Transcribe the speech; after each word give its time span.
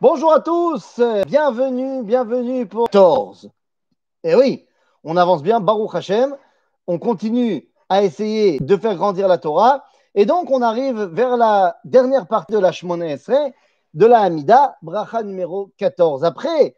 Bonjour 0.00 0.32
à 0.32 0.38
tous, 0.38 1.00
bienvenue, 1.26 2.04
bienvenue 2.04 2.66
pour 2.66 2.88
14. 2.88 3.50
Et 4.22 4.36
oui, 4.36 4.64
on 5.02 5.16
avance 5.16 5.42
bien, 5.42 5.58
Baruch 5.58 5.92
Hashem, 5.92 6.36
on 6.86 7.00
continue 7.00 7.68
à 7.88 8.04
essayer 8.04 8.60
de 8.60 8.76
faire 8.76 8.94
grandir 8.94 9.26
la 9.26 9.38
Torah, 9.38 9.84
et 10.14 10.24
donc 10.24 10.52
on 10.52 10.62
arrive 10.62 11.00
vers 11.00 11.36
la 11.36 11.78
dernière 11.84 12.28
partie 12.28 12.52
de 12.52 12.60
la 12.60 12.70
Shmona 12.70 13.08
Esrei, 13.08 13.52
de 13.92 14.06
la 14.06 14.20
Hamida, 14.20 14.76
bracha 14.82 15.24
numéro 15.24 15.72
14. 15.78 16.24
Après 16.24 16.76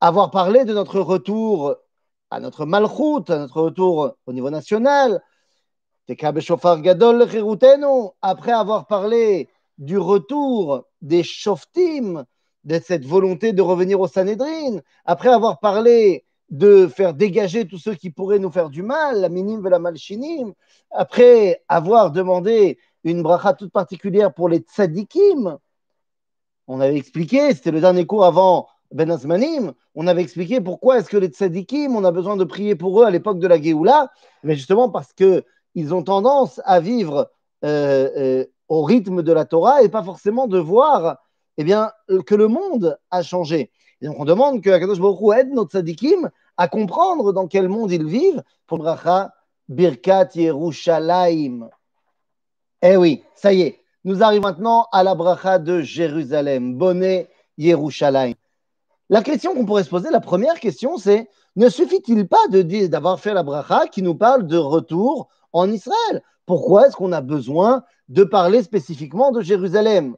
avoir 0.00 0.30
parlé 0.30 0.64
de 0.64 0.72
notre 0.72 1.00
retour 1.00 1.74
à 2.30 2.38
notre 2.38 2.64
malchut, 2.64 3.28
à 3.28 3.38
notre 3.38 3.60
retour 3.60 4.14
au 4.24 4.32
niveau 4.32 4.50
national, 4.50 5.20
Gadol 6.08 7.26
après 8.22 8.52
avoir 8.52 8.86
parlé 8.86 9.48
du 9.78 9.98
retour 9.98 10.84
des 11.02 11.24
shoftim, 11.24 12.24
de 12.66 12.80
cette 12.80 13.06
volonté 13.06 13.52
de 13.52 13.62
revenir 13.62 14.00
au 14.00 14.08
Sanhedrin, 14.08 14.80
après 15.04 15.28
avoir 15.28 15.60
parlé 15.60 16.24
de 16.50 16.88
faire 16.88 17.14
dégager 17.14 17.66
tous 17.66 17.78
ceux 17.78 17.94
qui 17.94 18.10
pourraient 18.10 18.40
nous 18.40 18.50
faire 18.50 18.70
du 18.70 18.82
mal, 18.82 19.20
la 19.20 19.28
minim 19.28 19.64
et 19.66 19.70
la 19.70 19.78
malchinim, 19.78 20.52
après 20.90 21.62
avoir 21.68 22.10
demandé 22.10 22.78
une 23.04 23.22
bracha 23.22 23.54
toute 23.54 23.72
particulière 23.72 24.34
pour 24.34 24.48
les 24.48 24.58
tzadikim, 24.58 25.58
on 26.66 26.80
avait 26.80 26.96
expliqué, 26.96 27.54
c'était 27.54 27.70
le 27.70 27.80
dernier 27.80 28.04
cours 28.04 28.24
avant 28.24 28.66
Ben 28.92 29.10
Azmanim, 29.10 29.72
on 29.94 30.08
avait 30.08 30.22
expliqué 30.22 30.60
pourquoi 30.60 30.98
est-ce 30.98 31.08
que 31.08 31.16
les 31.16 31.28
tzadikim, 31.28 31.94
on 31.94 32.04
a 32.04 32.10
besoin 32.10 32.36
de 32.36 32.44
prier 32.44 32.74
pour 32.74 33.00
eux 33.00 33.04
à 33.04 33.10
l'époque 33.10 33.38
de 33.38 33.46
la 33.46 33.62
Géoula, 33.62 34.10
mais 34.42 34.56
justement 34.56 34.90
parce 34.90 35.12
qu'ils 35.12 35.94
ont 35.94 36.02
tendance 36.02 36.60
à 36.64 36.80
vivre 36.80 37.30
euh, 37.64 38.10
euh, 38.16 38.44
au 38.68 38.82
rythme 38.82 39.22
de 39.22 39.32
la 39.32 39.44
Torah 39.44 39.82
et 39.82 39.88
pas 39.88 40.02
forcément 40.02 40.48
de 40.48 40.58
voir 40.58 41.18
eh 41.56 41.64
bien, 41.64 41.90
que 42.26 42.34
le 42.34 42.48
monde 42.48 42.98
a 43.10 43.22
changé. 43.22 43.70
Et 44.00 44.06
donc 44.06 44.16
on 44.18 44.24
demande 44.24 44.62
que 44.62 44.70
Akadosh 44.70 45.00
Baruch 45.00 45.38
aide 45.38 45.52
notre 45.52 45.70
tzadikim 45.70 46.30
à 46.56 46.68
comprendre 46.68 47.32
dans 47.32 47.46
quel 47.46 47.68
monde 47.68 47.90
ils 47.92 48.06
vivent 48.06 48.42
pour 48.66 48.78
bracha 48.78 49.32
Birkat 49.68 50.28
Yerushalayim. 50.34 51.68
Eh 52.82 52.96
oui, 52.96 53.24
ça 53.34 53.52
y 53.52 53.62
est, 53.62 53.80
nous 54.04 54.22
arrivons 54.22 54.42
maintenant 54.42 54.86
à 54.92 55.02
la 55.02 55.14
bracha 55.14 55.58
de 55.58 55.80
Jérusalem, 55.80 56.76
Bonnet 56.76 57.28
Yerushalayim. 57.58 58.34
La 59.08 59.22
question 59.22 59.54
qu'on 59.54 59.64
pourrait 59.64 59.84
se 59.84 59.90
poser, 59.90 60.10
la 60.10 60.20
première 60.20 60.60
question, 60.60 60.98
c'est 60.98 61.28
ne 61.54 61.68
suffit-il 61.68 62.28
pas 62.28 62.48
d'avoir 62.50 63.18
fait 63.18 63.32
la 63.32 63.42
bracha 63.42 63.86
qui 63.86 64.02
nous 64.02 64.14
parle 64.14 64.46
de 64.46 64.58
retour 64.58 65.28
en 65.52 65.70
Israël? 65.70 66.22
Pourquoi 66.44 66.86
est-ce 66.86 66.96
qu'on 66.96 67.12
a 67.12 67.22
besoin 67.22 67.82
de 68.08 68.24
parler 68.24 68.62
spécifiquement 68.62 69.32
de 69.32 69.40
Jérusalem? 69.40 70.16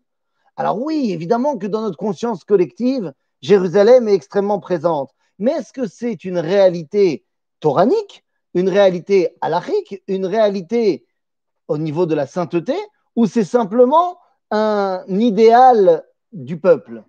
Alors 0.59 0.83
oui, 0.83 1.13
évidemment 1.13 1.57
que 1.57 1.69
dans 1.69 1.83
notre 1.83 1.97
conscience 1.97 2.43
collective, 2.43 3.15
Jérusalem 3.43 4.09
est 4.09 4.15
extrêmement 4.15 4.59
présente. 4.59 5.13
Mais 5.39 5.53
est-ce 5.53 5.73
que 5.73 5.87
c'est 5.87 6.25
une 6.25 6.39
réalité 6.39 7.25
toranique, 7.61 8.25
une 8.55 8.69
réalité 8.69 9.37
halachique, 9.41 10.03
une 10.09 10.27
réalité 10.27 11.07
au 11.69 11.79
niveau 11.79 12.07
de 12.07 12.17
la 12.17 12.27
sainteté, 12.27 12.75
ou 13.15 13.27
c'est 13.27 13.45
simplement 13.45 14.19
un 14.51 15.05
idéal 15.09 16.05
du 16.33 16.59
peuple? 16.59 17.05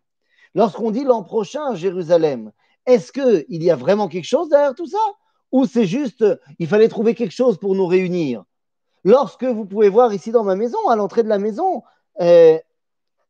Lorsqu'on 0.53 0.92
dit 0.92 1.03
l'an 1.03 1.23
prochain 1.23 1.73
Jérusalem, 1.73 2.52
est-ce 2.86 3.11
qu'il 3.11 3.64
y 3.64 3.72
a 3.72 3.75
vraiment 3.75 4.08
quelque 4.08 4.27
chose 4.27 4.50
derrière 4.50 4.75
tout 4.75 4.88
ça 4.88 5.00
Ou 5.52 5.66
c'est 5.66 5.88
juste, 5.88 6.23
il 6.59 6.67
fallait 6.67 6.88
trouver 6.88 7.16
quelque 7.16 7.33
chose 7.33 7.58
pour 7.58 7.73
nous 7.73 7.88
réunir? 7.88 8.44
Lorsque 9.03 9.44
vous 9.44 9.66
pouvez 9.66 9.89
voir 9.89 10.14
ici 10.14 10.31
dans 10.31 10.44
ma 10.44 10.55
maison, 10.55 10.88
à 10.88 10.95
l'entrée 10.95 11.23
de 11.23 11.30
la 11.30 11.39
maison, 11.39 11.81
euh, 12.22 12.59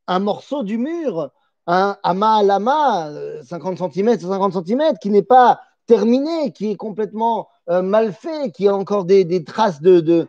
un 0.09 0.19
morceau 0.19 0.63
du 0.63 0.77
mur, 0.77 1.31
un 1.67 1.95
amas 2.01 2.39
à 2.39 2.43
lama, 2.43 3.11
50 3.43 3.93
cm 3.93 4.19
50 4.19 4.65
cm, 4.65 4.97
qui 4.99 5.11
n'est 5.11 5.23
pas 5.23 5.61
terminé, 5.85 6.51
qui 6.51 6.71
est 6.71 6.75
complètement 6.75 7.47
euh, 7.69 7.83
mal 7.83 8.11
fait, 8.11 8.51
qui 8.51 8.67
a 8.67 8.75
encore 8.75 9.05
des, 9.05 9.43
traces 9.43 9.81
de, 9.81 10.27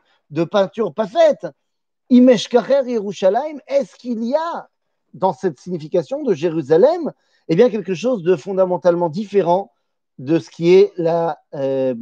peinture 0.51 0.93
pas 0.93 1.07
faite. 1.07 1.47
Imesh 2.11 2.49
Kacher 2.49 2.83
Yerushalayim, 2.87 3.59
est-ce 3.67 3.97
qu'il 3.97 4.23
y 4.23 4.35
a 4.35 4.69
dans 5.15 5.33
cette 5.33 5.59
signification 5.59 6.23
de 6.23 6.35
Jérusalem 6.35 7.13
eh 7.49 7.57
bien, 7.57 7.71
quelque 7.71 7.95
chose 7.95 8.23
de 8.23 8.37
fondamentalement 8.37 9.09
différent 9.09 9.73
de 10.19 10.39
ce 10.39 10.51
qui 10.51 10.75
est 10.75 10.93
la, 10.99 11.39
euh, 11.55 11.95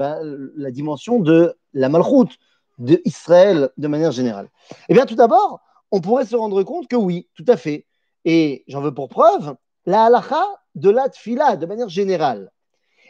la 0.56 0.70
dimension 0.72 1.20
de 1.20 1.54
la 1.74 1.88
malchoute 1.88 2.36
d'Israël 2.78 3.70
de 3.76 3.88
manière 3.88 4.10
générale? 4.10 4.48
Eh 4.88 4.94
bien, 4.94 5.06
tout 5.06 5.14
d'abord, 5.14 5.60
on 5.90 6.00
pourrait 6.00 6.26
se 6.26 6.36
rendre 6.36 6.62
compte 6.62 6.88
que 6.88 6.96
oui, 6.96 7.28
tout 7.34 7.44
à 7.48 7.56
fait. 7.56 7.86
Et 8.24 8.64
j'en 8.68 8.80
veux 8.80 8.94
pour 8.94 9.08
preuve 9.08 9.56
la 9.86 10.04
halacha 10.04 10.44
de 10.74 10.90
la 10.90 11.08
tfila, 11.08 11.56
de 11.56 11.66
manière 11.66 11.88
générale. 11.88 12.50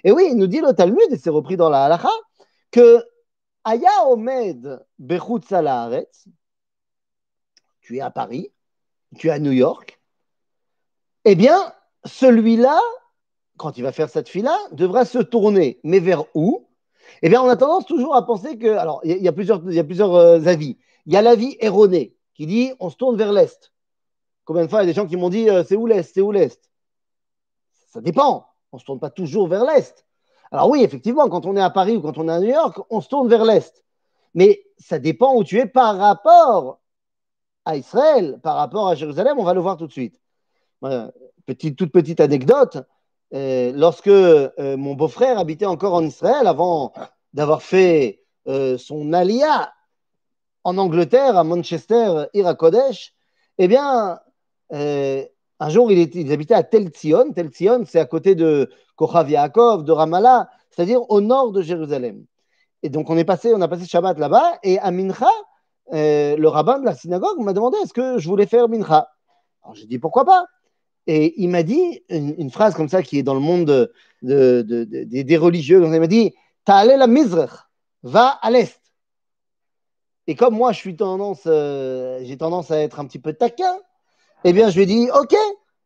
Et 0.04 0.12
oui, 0.12 0.28
il 0.30 0.36
nous 0.36 0.46
dit 0.46 0.60
le 0.60 0.72
Talmud, 0.72 1.10
et 1.10 1.16
c'est 1.16 1.30
repris 1.30 1.56
dans 1.56 1.70
la 1.70 1.84
halacha, 1.84 2.10
que 2.70 3.04
Aya 3.64 4.06
Omed 4.06 4.84
Bechut 4.98 5.40
tu 7.80 7.96
es 7.96 8.00
à 8.00 8.10
Paris, 8.10 8.52
tu 9.18 9.28
es 9.28 9.30
à 9.30 9.38
New 9.38 9.52
York, 9.52 9.98
eh 11.24 11.34
bien, 11.34 11.72
celui-là, 12.04 12.80
quand 13.56 13.76
il 13.76 13.82
va 13.82 13.92
faire 13.92 14.08
cette 14.08 14.28
fila, 14.28 14.56
devra 14.72 15.04
se 15.04 15.18
tourner. 15.18 15.80
Mais 15.84 15.98
vers 15.98 16.24
où? 16.34 16.68
Eh 17.22 17.28
bien, 17.28 17.42
on 17.42 17.48
a 17.48 17.56
tendance 17.56 17.86
toujours 17.86 18.14
à 18.14 18.24
penser 18.24 18.58
que. 18.58 18.76
Alors, 18.76 19.00
il 19.04 19.16
y, 19.18 19.28
a 19.28 19.32
plusieurs, 19.32 19.62
y 19.70 19.78
a 19.78 19.84
plusieurs 19.84 20.14
euh, 20.14 20.46
avis. 20.46 20.78
Il 21.06 21.14
y 21.14 21.16
a 21.16 21.22
l'avis 21.22 21.56
erroné 21.60 22.14
qui 22.38 22.46
dit 22.46 22.72
on 22.78 22.88
se 22.88 22.96
tourne 22.96 23.16
vers 23.16 23.32
l'Est. 23.32 23.72
Combien 24.44 24.64
de 24.64 24.70
fois 24.70 24.80
il 24.80 24.86
y 24.86 24.88
a 24.88 24.92
des 24.92 24.96
gens 24.96 25.06
qui 25.06 25.16
m'ont 25.16 25.28
dit 25.28 25.50
euh, 25.50 25.64
c'est 25.64 25.76
où 25.76 25.86
l'Est 25.86 26.14
C'est 26.14 26.20
où 26.20 26.30
l'Est? 26.30 26.70
Ça 27.88 28.00
dépend. 28.00 28.46
On 28.70 28.76
ne 28.76 28.80
se 28.80 28.86
tourne 28.86 29.00
pas 29.00 29.10
toujours 29.10 29.48
vers 29.48 29.64
l'Est. 29.64 30.06
Alors 30.52 30.70
oui, 30.70 30.82
effectivement, 30.82 31.28
quand 31.28 31.46
on 31.46 31.56
est 31.56 31.60
à 31.60 31.68
Paris 31.68 31.96
ou 31.96 32.00
quand 32.00 32.16
on 32.16 32.28
est 32.28 32.32
à 32.32 32.38
New 32.38 32.48
York, 32.48 32.78
on 32.90 33.00
se 33.00 33.08
tourne 33.08 33.28
vers 33.28 33.44
l'Est. 33.44 33.84
Mais 34.34 34.62
ça 34.78 35.00
dépend 35.00 35.34
où 35.34 35.42
tu 35.42 35.58
es 35.58 35.66
par 35.66 35.98
rapport 35.98 36.80
à 37.64 37.76
Israël, 37.76 38.38
par 38.40 38.56
rapport 38.56 38.88
à 38.88 38.94
Jérusalem, 38.94 39.36
on 39.38 39.44
va 39.44 39.52
le 39.52 39.60
voir 39.60 39.76
tout 39.76 39.88
de 39.88 39.92
suite. 39.92 40.20
petite, 41.44 41.76
toute 41.76 41.90
petite 41.90 42.20
anecdote, 42.20 42.78
euh, 43.34 43.72
lorsque 43.74 44.06
euh, 44.06 44.76
mon 44.76 44.94
beau-frère 44.94 45.38
habitait 45.38 45.66
encore 45.66 45.94
en 45.94 46.04
Israël, 46.04 46.46
avant 46.46 46.92
d'avoir 47.34 47.62
fait 47.62 48.22
son 48.78 49.12
alia 49.12 49.70
en 50.64 50.78
Angleterre, 50.78 51.36
à 51.36 51.44
Manchester, 51.44 52.26
Irakodesh, 52.34 53.14
eh 53.58 53.68
bien, 53.68 54.18
euh, 54.72 55.24
un 55.60 55.68
jour, 55.68 55.90
il, 55.90 55.98
était, 55.98 56.30
habitait 56.32 56.54
à 56.54 56.62
Tel 56.62 56.88
Tzion. 56.88 57.32
Tel 57.32 57.48
Tzion, 57.48 57.84
c'est 57.86 58.00
à 58.00 58.04
côté 58.04 58.34
de 58.34 58.70
Kochav 58.96 59.30
Yaakov, 59.30 59.84
de 59.84 59.92
Ramallah, 59.92 60.48
c'est-à-dire 60.70 61.00
au 61.10 61.20
nord 61.20 61.52
de 61.52 61.62
Jérusalem. 61.62 62.24
Et 62.82 62.90
donc, 62.90 63.10
on, 63.10 63.16
est 63.16 63.24
passé, 63.24 63.52
on 63.54 63.60
a 63.60 63.68
passé 63.68 63.86
Shabbat 63.86 64.18
là-bas, 64.18 64.58
et 64.62 64.78
à 64.78 64.90
Mincha, 64.90 65.30
euh, 65.92 66.36
le 66.36 66.48
rabbin 66.48 66.78
de 66.78 66.84
la 66.84 66.94
synagogue 66.94 67.38
m'a 67.40 67.52
demandé 67.52 67.78
est-ce 67.82 67.94
que 67.94 68.18
je 68.18 68.28
voulais 68.28 68.46
faire 68.46 68.68
Mincha? 68.68 69.08
Alors, 69.62 69.74
j'ai 69.74 69.86
dit 69.86 69.98
pourquoi 69.98 70.24
pas? 70.24 70.44
Et 71.06 71.42
il 71.42 71.48
m'a 71.48 71.62
dit 71.62 72.02
une, 72.10 72.50
phrase 72.50 72.74
comme 72.74 72.90
ça 72.90 73.02
qui 73.02 73.18
est 73.18 73.22
dans 73.22 73.32
le 73.32 73.40
monde 73.40 73.90
des 74.20 75.36
religieux. 75.38 75.82
il 75.82 76.00
m'a 76.00 76.06
dit 76.06 76.34
allé 76.66 76.96
la 76.96 77.06
Mizrach, 77.06 77.68
va 78.02 78.38
à 78.42 78.50
l'est. 78.50 78.80
Et 80.28 80.34
comme 80.34 80.54
moi, 80.54 80.72
je 80.72 80.78
suis 80.78 80.94
tendance, 80.94 81.44
euh, 81.46 82.20
j'ai 82.22 82.36
tendance 82.36 82.70
à 82.70 82.78
être 82.80 83.00
un 83.00 83.06
petit 83.06 83.18
peu 83.18 83.32
taquin, 83.32 83.78
eh 84.44 84.52
bien, 84.52 84.68
je 84.68 84.76
lui 84.76 84.82
ai 84.82 84.86
dit 84.86 85.08
OK. 85.10 85.34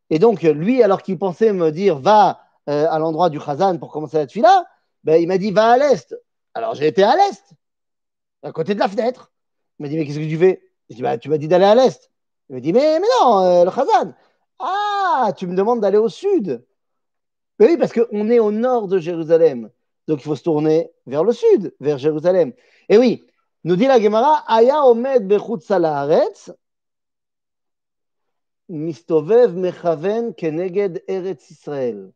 Et 0.09 0.19
donc, 0.19 0.41
lui, 0.41 0.83
alors 0.83 1.01
qu'il 1.01 1.17
pensait 1.17 1.53
me 1.53 1.71
dire 1.71 1.97
va 1.97 2.41
euh, 2.69 2.85
à 2.89 2.99
l'endroit 2.99 3.29
du 3.29 3.39
Khazan 3.39 3.77
pour 3.77 3.89
commencer 3.89 4.17
la 4.17 4.27
tefila, 4.27 4.65
ben, 5.05 5.15
il 5.15 5.29
m'a 5.29 5.37
dit 5.37 5.51
va 5.51 5.71
à 5.71 5.77
l'est. 5.77 6.13
Alors, 6.53 6.75
j'ai 6.75 6.87
été 6.87 7.03
à 7.03 7.15
l'est, 7.15 7.41
à 8.43 8.51
côté 8.51 8.75
de 8.75 8.79
la 8.79 8.89
fenêtre. 8.89 9.31
Il 9.79 9.83
m'a 9.83 9.89
dit 9.89 9.95
mais 9.95 10.05
qu'est-ce 10.05 10.19
que 10.19 10.29
tu 10.29 10.37
fais? 10.37 10.61
Je 10.89 10.95
dit 10.97 11.01
bah, 11.01 11.17
tu 11.17 11.29
m'as 11.29 11.37
dit 11.37 11.47
d'aller 11.47 11.63
à 11.63 11.75
l'est. 11.75 12.11
Il 12.49 12.55
m'a 12.55 12.61
dit 12.61 12.73
mais, 12.73 12.99
mais 12.99 13.07
non, 13.21 13.39
euh, 13.39 13.63
le 13.63 13.71
Khazan. 13.71 14.13
Ah, 14.59 15.31
tu 15.37 15.47
me 15.47 15.55
demandes 15.55 15.79
d'aller 15.79 15.97
au 15.97 16.09
sud. 16.09 16.65
Mais 17.59 17.67
oui, 17.67 17.77
parce 17.77 17.93
qu'on 17.93 18.29
est 18.29 18.39
au 18.39 18.51
nord 18.51 18.89
de 18.89 18.99
Jérusalem. 18.99 19.69
Donc, 20.09 20.19
il 20.19 20.23
faut 20.23 20.35
se 20.35 20.43
tourner 20.43 20.91
vers 21.07 21.23
le 21.23 21.31
sud, 21.31 21.73
vers 21.79 21.97
Jérusalem. 21.97 22.51
Et 22.89 22.97
oui, 22.97 23.25
nous 23.63 23.75
dit 23.75 23.87
la 23.87 23.99
Gemara, 23.99 24.43
Aya 24.47 24.85
omed 24.85 25.27
mistovev 28.69 29.55
mechaven 29.55 30.33
keneged 30.33 31.03
eretz 31.07 31.49
Israël. 31.51 32.11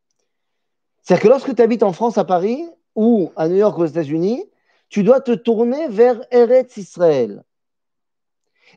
C'est-à-dire 1.01 1.23
que 1.23 1.27
lorsque 1.29 1.55
tu 1.55 1.61
habites 1.61 1.83
en 1.83 1.93
France, 1.93 2.17
à 2.17 2.25
Paris, 2.25 2.65
ou 2.95 3.31
à 3.35 3.47
New 3.47 3.55
York, 3.55 3.77
aux 3.77 3.85
États-Unis, 3.85 4.43
tu 4.89 5.03
dois 5.03 5.21
te 5.21 5.31
tourner 5.31 5.87
vers 5.87 6.19
Eretz 6.31 6.77
Israël. 6.77 7.43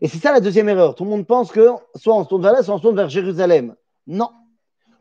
Et 0.01 0.09
c'est 0.09 0.19
ça 0.19 0.33
la 0.33 0.41
deuxième 0.41 0.69
erreur. 0.69 0.95
Tout 0.95 1.05
le 1.05 1.11
monde 1.11 1.27
pense 1.27 1.51
que 1.51 1.71
soit 1.97 2.15
on 2.15 2.25
se 2.25 2.29
tourne 2.29 2.43
vers 2.43 2.53
là, 2.53 2.63
soit 2.63 2.75
on 2.75 2.79
se 2.79 2.83
tourne 2.83 2.97
vers 2.97 3.09
Jérusalem. 3.09 3.75
Non. 4.07 4.31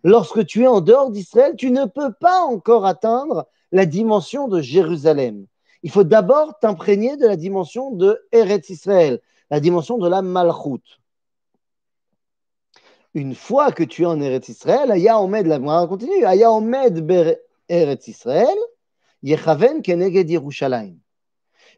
Lorsque 0.03 0.45
tu 0.45 0.63
es 0.63 0.67
en 0.67 0.81
dehors 0.81 1.11
d'Israël, 1.11 1.55
tu 1.57 1.71
ne 1.71 1.85
peux 1.85 2.13
pas 2.13 2.39
encore 2.41 2.85
atteindre 2.85 3.47
la 3.71 3.85
dimension 3.85 4.47
de 4.47 4.61
Jérusalem 4.61 5.45
il 5.83 5.91
faut 5.91 6.03
d'abord 6.03 6.59
t'imprégner 6.59 7.17
de 7.17 7.25
la 7.25 7.35
dimension 7.35 7.91
de 7.91 8.19
Eretz 8.31 8.69
Israël, 8.69 9.21
la 9.49 9.59
dimension 9.59 9.97
de 9.97 10.07
la 10.07 10.21
Malchut. 10.21 10.99
une 13.13 13.33
fois 13.33 13.71
que 13.71 13.83
tu 13.83 14.03
es 14.03 14.05
en 14.05 14.21
Eretz 14.21 14.49
Israël, 14.49 14.91
Aya 14.91 15.19
Omed, 15.19 15.47
la 15.47 15.59
continue, 15.87 16.25
Aya 16.25 16.51
Omed 16.51 17.37
Eretz 17.67 18.07
Israël, 18.07 18.57
Yechaven 19.23 19.81
Keneged 19.81 20.29
Yerushalayim. 20.29 20.97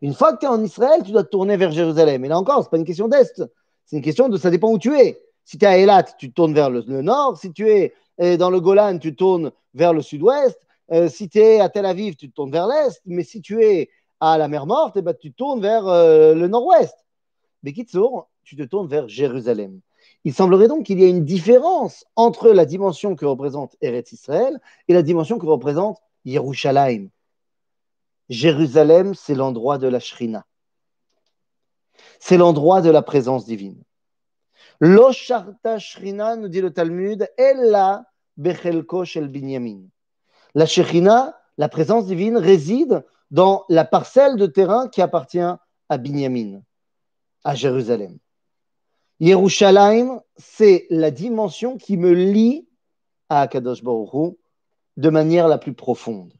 Une 0.01 0.13
fois 0.13 0.33
que 0.33 0.39
tu 0.39 0.45
es 0.45 0.49
en 0.49 0.63
Israël, 0.63 1.01
tu 1.05 1.11
dois 1.11 1.23
te 1.23 1.29
tourner 1.29 1.57
vers 1.57 1.71
Jérusalem. 1.71 2.25
Et 2.25 2.27
là 2.27 2.37
encore, 2.37 2.59
ce 2.59 2.65
n'est 2.65 2.69
pas 2.71 2.77
une 2.77 2.85
question 2.85 3.07
d'Est, 3.07 3.43
c'est 3.85 3.97
une 3.97 4.01
question 4.01 4.29
de 4.29 4.37
ça 4.37 4.49
dépend 4.49 4.71
où 4.71 4.79
tu 4.79 4.97
es. 4.97 5.21
Si 5.45 5.57
tu 5.57 5.65
es 5.65 5.67
à 5.67 5.77
Eilat, 5.77 6.03
tu 6.03 6.31
tournes 6.31 6.53
vers 6.53 6.69
le, 6.69 6.81
nord. 7.01 7.37
Si 7.37 7.51
tu 7.51 7.69
es 7.69 7.93
euh, 8.21 8.37
dans 8.37 8.49
le 8.49 8.59
Golan, 8.59 8.97
tu 8.97 9.15
tournes 9.15 9.51
vers 9.73 9.93
le 9.93 10.01
sud-ouest. 10.01 10.59
Euh, 10.91 11.07
si 11.07 11.29
tu 11.29 11.39
es 11.39 11.59
à 11.59 11.69
Tel 11.69 11.85
Aviv, 11.85 12.15
tu 12.15 12.29
te 12.29 12.35
tournes 12.35 12.51
vers 12.51 12.67
l'est. 12.67 13.01
Mais 13.05 13.23
si 13.23 13.41
tu 13.41 13.63
es 13.63 13.89
à 14.19 14.37
la 14.37 14.47
mer 14.47 14.65
Morte, 14.65 14.97
eh 14.97 15.01
ben, 15.01 15.13
tu 15.13 15.31
te 15.31 15.37
tournes 15.37 15.61
vers 15.61 15.87
euh, 15.87 16.33
le 16.33 16.47
nord-ouest. 16.47 16.95
Mais 17.63 17.73
Kitsour, 17.73 18.29
tu 18.43 18.55
te 18.55 18.63
tournes 18.63 18.87
vers 18.87 19.07
Jérusalem. 19.07 19.79
Il 20.23 20.33
semblerait 20.33 20.67
donc 20.67 20.85
qu'il 20.85 20.99
y 20.99 21.03
ait 21.03 21.09
une 21.09 21.25
différence 21.25 22.05
entre 22.15 22.49
la 22.49 22.65
dimension 22.65 23.15
que 23.15 23.25
représente 23.25 23.75
Eretz 23.81 24.11
Israël 24.11 24.59
et 24.87 24.93
la 24.93 25.01
dimension 25.01 25.39
que 25.39 25.45
représente 25.45 25.99
Yerushalayim. 26.25 27.09
Jérusalem, 28.29 29.15
c'est 29.15 29.35
l'endroit 29.35 29.77
de 29.77 29.87
la 29.87 29.99
Shrina. 29.99 30.45
C'est 32.19 32.37
l'endroit 32.37 32.81
de 32.81 32.89
la 32.89 33.01
présence 33.01 33.45
divine. 33.45 33.81
Lo 34.79 35.11
Shrina, 35.11 36.35
nous 36.35 36.47
dit 36.47 36.61
le 36.61 36.71
Talmud, 36.71 37.27
Ella 37.37 38.05
Bechelko 38.37 39.05
Shel 39.05 39.27
Binyamin. 39.27 39.81
La 40.55 40.65
Shrina, 40.65 41.39
la 41.57 41.69
présence 41.69 42.05
divine, 42.05 42.37
réside 42.37 43.05
dans 43.29 43.65
la 43.69 43.85
parcelle 43.85 44.35
de 44.35 44.45
terrain 44.45 44.89
qui 44.89 45.01
appartient 45.01 45.39
à 45.39 45.97
Binyamin, 45.97 46.61
à 47.43 47.55
Jérusalem. 47.55 48.17
Yerushalayim, 49.19 50.19
c'est 50.37 50.87
la 50.89 51.11
dimension 51.11 51.77
qui 51.77 51.95
me 51.95 52.11
lie 52.11 52.67
à 53.29 53.41
Akadosh 53.41 53.83
Baruch 53.83 54.35
de 54.97 55.09
manière 55.09 55.47
la 55.47 55.57
plus 55.57 55.73
profonde. 55.73 56.33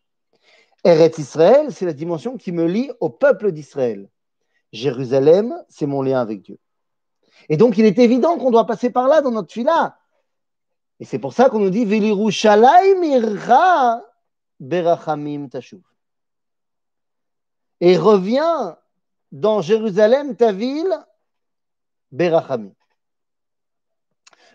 Eretz 0.84 1.20
Israël, 1.20 1.68
c'est 1.72 1.86
la 1.86 1.94
dimension 1.94 2.38
qui 2.38 2.52
me 2.52 2.66
lie 2.66 2.92
au 3.00 3.10
peuple 3.10 3.52
d'Israël. 3.52 4.10
Jérusalem, 4.74 5.56
c'est 5.70 5.86
mon 5.86 6.02
lien 6.02 6.20
avec 6.20 6.42
Dieu. 6.42 6.58
Et 7.50 7.58
donc, 7.58 7.78
il 7.78 7.86
est 7.86 8.00
évident 8.00 8.38
qu'on 8.38 8.52
doit 8.52 8.66
passer 8.66 8.90
par 8.90 9.08
là 9.08 9.22
dans 9.22 9.32
notre 9.32 9.54
fila. 9.54 9.98
Et 11.02 11.06
c'est 11.06 11.20
pour 11.20 11.34
ça 11.34 11.50
qu'on 11.50 11.60
nous 11.60 11.70
dit 11.70 11.86
berachamim 14.60 15.50
tashuv. 15.50 15.82
Et 17.82 17.98
reviens 17.98 18.78
dans 19.34 19.62
Jérusalem, 19.62 20.38
ta 20.38 20.54
ville, 20.54 20.96
berachamim. 22.12 22.72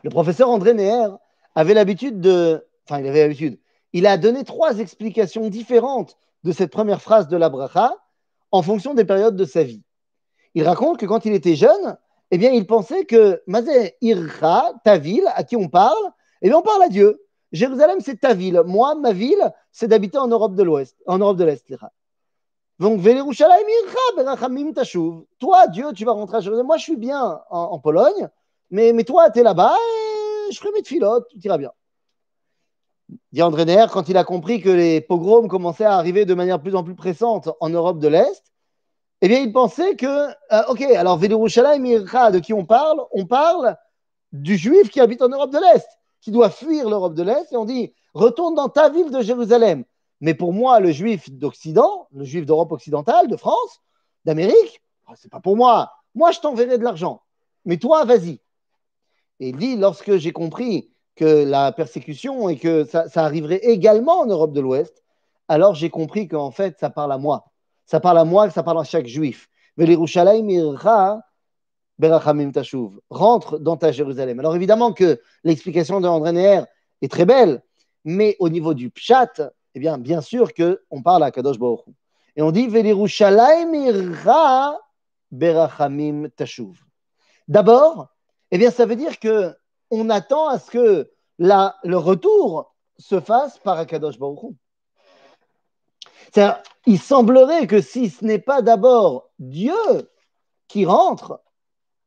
Le 0.03 0.09
professeur 0.11 0.49
André 0.49 0.73
Neher 0.73 1.09
avait 1.55 1.75
l'habitude 1.75 2.21
de. 2.21 2.65
Enfin, 2.85 3.01
il 3.01 3.09
avait 3.09 3.23
l'habitude 3.23 3.59
il 3.97 4.07
a 4.07 4.19
donné 4.19 4.45
trois 4.45 4.79
explications 4.79 5.49
différentes 5.49 6.19
de 6.45 6.53
cette 6.53 6.71
première 6.71 7.01
phrase 7.01 7.29
de 7.29 7.37
la 7.39 7.49
bracha 7.49 7.95
en 8.53 8.61
fonction 8.61 8.93
des 8.93 9.07
périodes 9.07 9.37
de 9.37 9.47
sa 9.47 9.63
vie. 9.63 9.83
Il 10.55 10.65
raconte 10.65 10.99
que 10.99 11.07
quand 11.07 11.25
il 11.25 11.33
était 11.33 11.55
jeune, 11.55 11.97
eh 12.31 12.37
bien, 12.37 12.51
il 12.51 12.67
pensait 12.67 13.07
que 13.07 13.43
Mazé 13.47 13.97
Irra, 14.03 14.73
ta 14.85 14.99
ville, 14.99 15.27
à 15.35 15.45
qui 15.45 15.57
on 15.57 15.71
parle, 15.71 16.13
eh 16.43 16.49
bien, 16.49 16.59
on 16.59 16.63
parle 16.63 16.83
à 16.83 16.89
Dieu. 16.89 17.21
Jérusalem, 17.53 17.99
c'est 18.01 18.21
ta 18.21 18.35
ville. 18.35 18.63
Moi, 18.67 18.95
ma 18.97 19.13
ville, 19.13 19.53
c'est 19.73 19.89
d'habiter 19.89 20.19
en 20.19 20.29
Europe 20.29 20.55
de 20.55 20.63
l'Ouest, 20.63 20.97
en 21.07 21.19
Europe 21.19 21.37
de 21.37 21.45
l'Est. 21.45 21.65
Donc, 22.79 23.03
Toi, 25.39 25.67
Dieu, 25.69 25.93
tu 25.95 26.05
vas 26.05 26.13
rentrer 26.13 26.37
à 26.37 26.41
Jérusalem. 26.41 26.67
Moi, 26.67 26.77
je 26.77 26.83
suis 26.83 26.97
bien 26.97 27.41
en, 27.51 27.79
Pologne, 27.79 28.29
mais, 28.71 28.93
mais 28.93 29.05
toi, 29.05 29.31
tu 29.31 29.41
es 29.41 29.43
là-bas 29.43 29.75
et 29.75 30.53
je 30.53 30.59
ferai 30.59 30.73
mes 30.73 30.85
filotes, 30.85 31.27
tout 31.31 31.39
ira 31.39 31.57
bien 31.59 31.73
dit 33.33 33.43
André 33.43 33.65
Neher, 33.65 33.87
quand 33.93 34.09
il 34.09 34.17
a 34.17 34.25
compris 34.25 34.61
que 34.61 34.69
les 34.69 35.01
pogroms 35.01 35.49
commençaient 35.49 35.85
à 35.85 35.97
arriver 35.97 36.25
de 36.25 36.35
manière 36.35 36.61
plus 36.61 36.75
en 36.75 36.83
plus 36.83 36.95
pressante 36.95 37.49
en 37.61 37.69
Europe 37.69 37.99
de 37.99 38.09
l'Est, 38.09 38.43
eh 39.23 39.29
bien, 39.29 39.41
il 39.41 39.53
pensait 39.53 39.97
que, 39.97 40.07
euh, 40.07 40.63
ok, 40.69 40.83
alors 40.83 41.17
Vélerushalayim 41.17 42.01
de 42.01 42.39
qui 42.39 42.53
on 42.53 42.67
parle? 42.67 43.01
On 43.13 43.27
parle 43.27 43.77
du 44.33 44.57
juif 44.57 44.91
qui 44.91 45.01
habite 45.01 45.23
en 45.23 45.29
Europe 45.29 45.53
de 45.53 45.59
l'Est, 45.59 45.89
qui 46.27 46.33
doit 46.33 46.51
fuir 46.51 46.89
l'Europe 46.89 47.15
de 47.15 47.23
l'Est, 47.23 47.53
et 47.53 47.57
on 47.57 47.65
dit, 47.65 47.95
retourne 48.13 48.57
dans 48.57 48.69
ta 48.69 48.89
ville 48.89 49.13
de 49.13 49.21
Jérusalem. 49.21 49.85
Mais 50.21 50.35
pour 50.35 50.53
moi, 50.53 50.81
le 50.81 50.91
juif 50.91 51.31
d'Occident, 51.31 52.09
le 52.13 52.25
juif 52.25 52.45
d'Europe 52.45 52.73
occidentale, 52.73 53.29
de 53.29 53.37
France, 53.37 53.81
d'Amérique, 54.25 54.83
oh, 55.09 55.13
c'est 55.15 55.31
pas 55.31 55.39
pour 55.39 55.57
moi. 55.57 55.93
Moi, 56.17 56.33
je 56.33 56.41
t'enverrai 56.41 56.79
de 56.79 56.83
l'argent. 56.83 57.23
Mais 57.65 57.77
toi, 57.77 58.05
vas-y. 58.05 58.41
Et 59.39 59.51
il 59.51 59.57
dit, 59.57 59.77
lorsque 59.77 60.17
j'ai 60.17 60.33
compris 60.33 60.91
que 61.15 61.45
la 61.45 61.71
persécution 61.71 62.49
et 62.49 62.57
que 62.59 62.83
ça, 62.83 63.07
arriverait 63.15 63.61
également 63.63 64.19
en 64.19 64.27
Europe 64.27 64.53
de 64.53 64.61
l'Ouest, 64.61 65.05
alors 65.47 65.77
j'ai 65.77 65.91
compris 65.91 66.27
qu'en 66.27 66.51
fait, 66.51 66.77
ça 66.81 66.91
parle 66.91 67.13
à 67.13 67.19
moi. 67.19 67.45
Ça 67.85 68.01
parle 68.01 68.19
à 68.19 68.25
moi, 68.25 68.51
ça 68.51 68.65
parle 68.65 68.81
à 68.81 68.85
chaque 68.85 69.07
juif. 69.07 69.49
Rentre 73.11 73.59
dans 73.59 73.77
ta 73.77 73.93
Jérusalem. 73.93 74.39
Alors 74.41 74.55
évidemment 74.55 74.93
que 74.93 75.21
l'explication 75.45 76.01
de 76.01 76.09
André 76.09 76.33
Neher 76.33 76.63
est 77.03 77.11
très 77.11 77.25
belle, 77.25 77.63
mais 78.05 78.37
au 78.39 78.49
niveau 78.49 78.75
du 78.75 78.91
pshat, 78.91 79.53
eh 79.75 79.81
bien, 79.81 79.99
bien 79.99 80.21
sûr 80.21 80.53
qu'on 80.55 81.03
parle 81.03 81.25
à 81.25 81.31
Kadosh 81.31 81.59
Baruch 81.59 81.85
Et 82.37 82.43
on 82.43 82.51
dit 82.51 82.69
berachamim 85.31 86.29
tashuv. 86.37 86.79
D'abord, 87.49 88.09
eh 88.51 88.59
bien, 88.59 88.71
ça 88.71 88.87
veut 88.87 88.97
dire 88.97 89.19
que 89.19 89.55
on 89.91 90.11
attend 90.11 90.49
à 90.49 90.59
ce 90.59 90.71
que 90.71 91.11
le 91.39 91.97
retour 91.97 92.75
se 92.99 93.21
fasse 93.21 93.59
par 93.59 93.79
Akadosh 93.79 94.19
Baruch 94.19 94.55
il 96.87 97.01
semblerait 97.01 97.67
que 97.67 97.81
si 97.81 98.11
ce 98.11 98.25
n'est 98.25 98.39
pas 98.39 98.63
d'abord 98.63 99.31
Dieu 99.39 99.75
qui 100.69 100.85
rentre, 100.85 101.41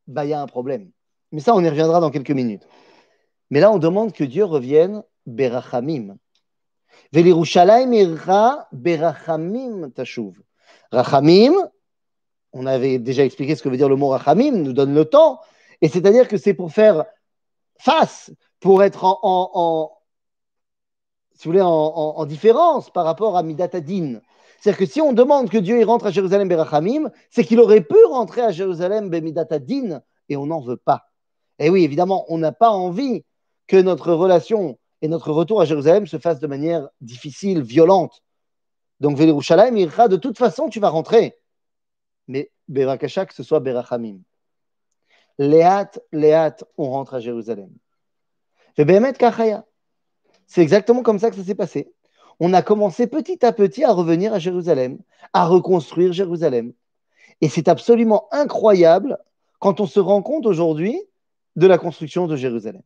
bah, 0.09 0.25
il 0.25 0.29
y 0.29 0.33
a 0.33 0.41
un 0.41 0.47
problème. 0.47 0.91
Mais 1.31 1.39
ça, 1.39 1.55
on 1.55 1.63
y 1.63 1.69
reviendra 1.69 1.99
dans 1.99 2.09
quelques 2.09 2.31
minutes. 2.31 2.67
Mais 3.49 3.59
là, 3.59 3.71
on 3.71 3.77
demande 3.77 4.11
que 4.11 4.23
Dieu 4.23 4.43
revienne 4.43 5.03
berachamim. 5.25 6.17
Velirushalayim 7.13 7.93
ira 7.93 8.67
berachamim 8.71 9.91
tashuv. 9.91 10.33
Rachamim, 10.91 11.53
on 12.53 12.65
avait 12.65 12.99
déjà 12.99 13.23
expliqué 13.23 13.55
ce 13.55 13.63
que 13.63 13.69
veut 13.69 13.77
dire 13.77 13.89
le 13.89 13.95
mot 13.95 14.09
rachamim, 14.09 14.51
nous 14.51 14.73
donne 14.73 14.93
le 14.93 15.05
temps. 15.05 15.39
Et 15.81 15.87
c'est-à-dire 15.87 16.27
que 16.27 16.37
c'est 16.37 16.53
pour 16.53 16.71
faire 16.71 17.05
face 17.79 18.31
pour 18.59 18.83
être 18.83 19.03
en, 19.05 19.91
si 21.35 21.47
vous 21.47 21.51
voulez, 21.51 21.63
en, 21.63 22.25
différence 22.25 22.89
par 22.89 23.05
rapport 23.05 23.37
à 23.37 23.43
Midatadin. 23.43 24.19
C'est-à-dire 24.59 24.79
que 24.79 24.85
si 24.85 25.01
on 25.01 25.13
demande 25.13 25.49
que 25.49 25.57
Dieu 25.57 25.79
y 25.79 25.83
rentre 25.83 26.07
à 26.07 26.11
Jérusalem 26.11 26.47
Berachamim, 26.49 27.09
c'est 27.29 27.43
qu'il 27.43 27.59
aurait 27.59 27.81
pu 27.81 28.03
rentrer 28.05 28.41
à 28.41 28.51
Jérusalem 28.51 29.09
Bemidatadin 29.09 30.01
et 30.27 30.35
on 30.35 30.47
n'en 30.47 30.59
veut 30.59 30.77
pas. 30.77 31.09
Et 31.59 31.69
oui, 31.69 31.83
évidemment, 31.83 32.25
on 32.29 32.37
n'a 32.37 32.51
pas 32.51 32.71
envie 32.71 33.23
que 33.67 33.77
notre 33.77 34.13
relation 34.13 34.77
et 35.01 35.07
notre 35.07 35.31
retour 35.31 35.61
à 35.61 35.65
Jérusalem 35.65 36.07
se 36.07 36.17
fasse 36.17 36.39
de 36.39 36.47
manière 36.47 36.89
difficile, 36.99 37.61
violente. 37.61 38.21
Donc, 38.99 39.17
Vélerushalayim, 39.17 39.77
ira 39.77 40.09
de 40.09 40.17
toute 40.17 40.37
façon, 40.37 40.67
tu 40.69 40.79
vas 40.79 40.89
rentrer. 40.89 41.37
Mais 42.27 42.51
Berakasha, 42.67 43.25
que 43.25 43.33
ce 43.33 43.43
soit 43.43 43.61
Berachamim. 43.61 44.19
Léat, 45.37 45.91
Léat, 46.11 46.57
on 46.77 46.89
rentre 46.89 47.13
à 47.13 47.19
Jérusalem. 47.21 47.69
C'est 50.47 50.61
exactement 50.61 51.01
comme 51.01 51.19
ça 51.19 51.29
que 51.29 51.37
ça 51.37 51.43
s'est 51.43 51.55
passé. 51.55 51.93
On 52.39 52.53
a 52.53 52.61
commencé 52.61 53.07
petit 53.07 53.45
à 53.45 53.51
petit 53.51 53.83
à 53.83 53.91
revenir 53.91 54.33
à 54.33 54.39
Jérusalem, 54.39 54.99
à 55.33 55.45
reconstruire 55.45 56.13
Jérusalem. 56.13 56.73
Et 57.41 57.49
c'est 57.49 57.67
absolument 57.67 58.27
incroyable 58.31 59.17
quand 59.59 59.79
on 59.79 59.85
se 59.85 59.99
rend 59.99 60.21
compte 60.21 60.45
aujourd'hui 60.45 60.99
de 61.55 61.67
la 61.67 61.77
construction 61.77 62.27
de 62.27 62.35
Jérusalem. 62.35 62.81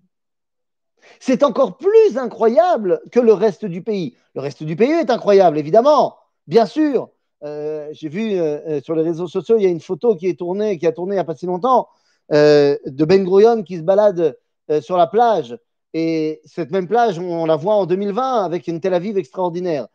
C'est 1.20 1.44
encore 1.44 1.78
plus 1.78 2.18
incroyable 2.18 3.02
que 3.12 3.20
le 3.20 3.34
reste 3.34 3.66
du 3.66 3.82
pays. 3.82 4.16
Le 4.36 4.42
reste 4.42 4.64
du 4.64 4.76
pays 4.76 4.92
est 4.92 5.10
incroyable, 5.10 5.58
évidemment, 5.58 6.18
bien 6.48 6.66
sûr. 6.66 7.10
Euh, 7.44 7.90
j'ai 7.92 8.08
vu 8.10 8.40
euh, 8.40 8.60
euh, 8.68 8.82
sur 8.82 8.96
les 8.96 9.04
réseaux 9.04 9.28
sociaux, 9.28 9.58
il 9.58 9.64
y 9.64 9.66
a 9.66 9.70
une 9.70 9.82
photo 9.82 10.16
qui 10.16 10.28
est 10.28 10.40
tournée, 10.40 10.78
qui 10.78 10.88
a 10.88 10.94
tourné 10.94 11.14
il 11.14 11.18
n'y 11.18 11.20
a 11.20 11.26
pas 11.26 11.36
si 11.36 11.46
longtemps, 11.46 11.90
de 12.30 13.06
Ben 13.06 13.24
Gurion 13.24 13.64
qui 13.64 13.78
se 13.78 13.82
balade 13.82 14.38
sur 14.82 14.98
la 14.98 15.08
plage. 15.08 15.58
Et 15.94 16.42
cette 16.46 16.72
même 16.72 16.88
plage, 16.88 17.20
on, 17.20 17.46
la 17.46 17.56
voit 17.56 17.76
en 17.76 17.86
2020 17.86 18.44
avec 18.44 18.68
une 18.68 18.80
Tel 18.80 18.94
Aviv 18.94 19.18
extraordinaire. 19.18 19.88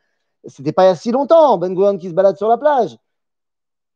C'était 0.47 0.73
pas 0.73 0.85
il 0.85 0.87
y 0.87 0.91
a 0.91 0.95
si 0.95 1.11
longtemps, 1.11 1.59
Ben 1.59 1.75
Gurion 1.75 1.99
qui 1.99 2.09
se 2.09 2.15
balade 2.15 2.37
sur 2.37 2.49
la 2.49 2.57
plage, 2.57 2.97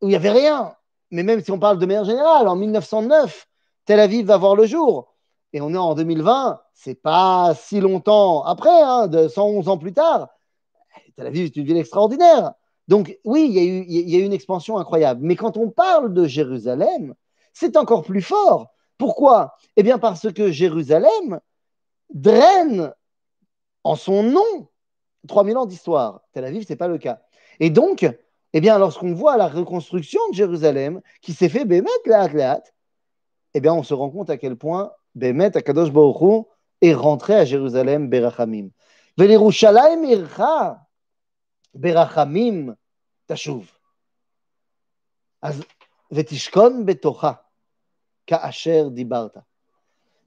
où 0.00 0.06
il 0.06 0.10
n'y 0.10 0.16
avait 0.16 0.30
rien. 0.30 0.74
Mais 1.10 1.22
même 1.22 1.42
si 1.42 1.52
on 1.52 1.58
parle 1.58 1.78
de 1.78 1.86
manière 1.86 2.04
générale, 2.04 2.48
en 2.48 2.56
1909, 2.56 3.46
Tel 3.84 4.00
Aviv 4.00 4.26
va 4.26 4.36
voir 4.36 4.56
le 4.56 4.66
jour. 4.66 5.14
Et 5.52 5.60
on 5.60 5.72
est 5.74 5.78
en 5.78 5.94
2020, 5.94 6.60
c'est 6.72 6.94
pas 6.94 7.54
si 7.54 7.80
longtemps 7.80 8.42
après, 8.44 8.82
hein, 8.82 9.06
de 9.06 9.28
111 9.28 9.68
ans 9.68 9.78
plus 9.78 9.92
tard. 9.92 10.28
Tel 11.16 11.26
Aviv 11.26 11.44
est 11.44 11.56
une 11.56 11.64
ville 11.64 11.76
extraordinaire. 11.76 12.52
Donc 12.88 13.16
oui, 13.24 13.46
il 13.48 14.10
y 14.10 14.16
a 14.16 14.18
eu 14.18 14.24
une 14.24 14.32
expansion 14.32 14.78
incroyable. 14.78 15.20
Mais 15.22 15.36
quand 15.36 15.56
on 15.56 15.70
parle 15.70 16.12
de 16.12 16.26
Jérusalem, 16.26 17.14
c'est 17.52 17.76
encore 17.76 18.02
plus 18.02 18.22
fort 18.22 18.72
Pourquoi? 18.98 19.54
Eh 19.76 19.82
bien 19.82 19.98
parce 19.98 20.32
que 20.32 20.50
Jérusalem 20.50 21.40
draine 22.14 22.92
en 23.84 23.96
son 23.96 24.22
nom 24.22 24.68
3000 25.28 25.56
ans 25.56 25.66
d'histoire. 25.66 26.22
Tel 26.32 26.44
Aviv, 26.44 26.64
ce 26.66 26.72
n'est 26.72 26.76
pas 26.76 26.88
le 26.88 26.98
cas. 26.98 27.22
Et 27.60 27.70
donc, 27.70 28.06
eh 28.52 28.60
bien, 28.60 28.78
lorsqu'on 28.78 29.14
voit 29.14 29.36
la 29.36 29.48
reconstruction 29.48 30.20
de 30.30 30.34
Jérusalem 30.34 31.00
qui 31.20 31.32
s'est 31.32 31.48
fait 31.48 31.64
Bémet, 31.64 31.90
Léat, 32.06 32.62
eh 33.54 33.60
bien, 33.60 33.72
on 33.74 33.82
se 33.82 33.94
rend 33.94 34.10
compte 34.10 34.30
à 34.30 34.36
quel 34.36 34.56
point 34.56 34.92
Bémet, 35.14 35.56
Akadosh 35.56 35.90
Baruch 35.90 36.46
est 36.80 36.94
rentré 36.94 37.34
à 37.34 37.44
Jérusalem, 37.44 38.08
Berachamim. 38.08 38.70
Ircha, 39.18 40.80
Berachamim, 41.74 42.76
tashuv. 43.26 43.66
Vetishkon 46.10 46.84
betocha, 46.84 47.42
ka'asher 48.26 48.90
dibarta. 48.90 49.44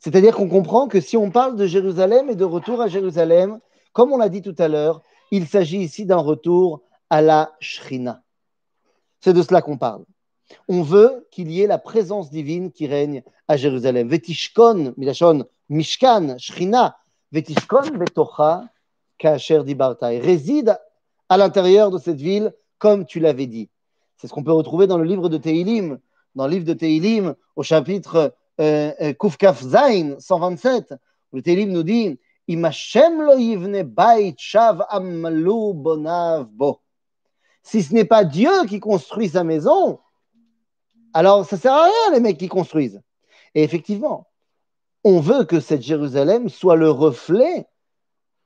C'est-à-dire 0.05 0.35
qu'on 0.35 0.47
comprend 0.47 0.87
que 0.87 1.01
si 1.01 1.17
on 1.17 1.31
parle 1.31 1.55
de 1.55 1.65
Jérusalem 1.65 2.29
et 2.29 2.35
de 2.35 2.43
retour 2.43 2.79
à 2.79 2.87
Jérusalem, 2.87 3.59
comme 3.91 4.13
on 4.13 4.17
l'a 4.17 4.29
dit 4.29 4.43
tout 4.43 4.53
à 4.59 4.67
l'heure, 4.67 5.01
il 5.31 5.47
s'agit 5.47 5.79
ici 5.79 6.05
d'un 6.05 6.17
retour 6.19 6.83
à 7.09 7.23
la 7.23 7.53
Shrina. 7.59 8.21
C'est 9.19 9.33
de 9.33 9.41
cela 9.41 9.63
qu'on 9.63 9.79
parle. 9.79 10.05
On 10.67 10.83
veut 10.83 11.27
qu'il 11.31 11.49
y 11.49 11.63
ait 11.63 11.65
la 11.65 11.79
présence 11.79 12.29
divine 12.29 12.71
qui 12.71 12.85
règne 12.85 13.23
à 13.47 13.57
Jérusalem. 13.57 14.07
Vetishkon, 14.07 14.93
milachon, 14.95 15.45
mishkan, 15.69 16.37
Shrina, 16.37 16.97
vetishkon 17.31 17.97
betocha, 17.97 18.63
kasher 19.17 19.63
dibarta. 19.63 20.13
Et 20.13 20.19
réside 20.19 20.77
à 21.29 21.37
l'intérieur 21.37 21.89
de 21.89 21.97
cette 21.97 22.21
ville, 22.21 22.53
comme 22.77 23.07
tu 23.07 23.19
l'avais 23.19 23.47
dit. 23.47 23.71
C'est 24.17 24.27
ce 24.27 24.33
qu'on 24.33 24.43
peut 24.43 24.51
retrouver 24.51 24.85
dans 24.85 24.99
le 24.99 25.05
livre 25.05 25.29
de 25.29 25.37
Tehilim, 25.37 25.97
dans 26.35 26.45
le 26.45 26.51
livre 26.51 26.65
de 26.65 26.73
Tehilim, 26.73 27.33
au 27.55 27.63
chapitre 27.63 28.35
euh, 28.59 28.93
euh, 29.01 29.13
Kufkaf 29.13 29.61
Zain 29.61 30.15
127, 30.19 30.93
où 31.31 31.37
le 31.37 31.41
Tehilim 31.41 31.71
nous 31.71 31.83
dit 31.83 32.19
si 32.47 32.53
ce 37.81 37.93
n'est 37.93 38.05
pas 38.05 38.23
Dieu 38.23 38.65
qui 38.69 38.79
construit 38.79 39.29
sa 39.29 39.43
maison, 39.43 39.99
alors 41.13 41.45
ça 41.45 41.55
ne 41.55 41.61
sert 41.61 41.73
à 41.73 41.85
rien 41.85 42.13
les 42.13 42.19
mecs 42.19 42.37
qui 42.37 42.47
construisent. 42.47 43.01
Et 43.55 43.63
effectivement, 43.63 44.27
on 45.03 45.19
veut 45.19 45.45
que 45.45 45.59
cette 45.59 45.81
Jérusalem 45.81 46.49
soit 46.49 46.75
le 46.75 46.91
reflet 46.91 47.67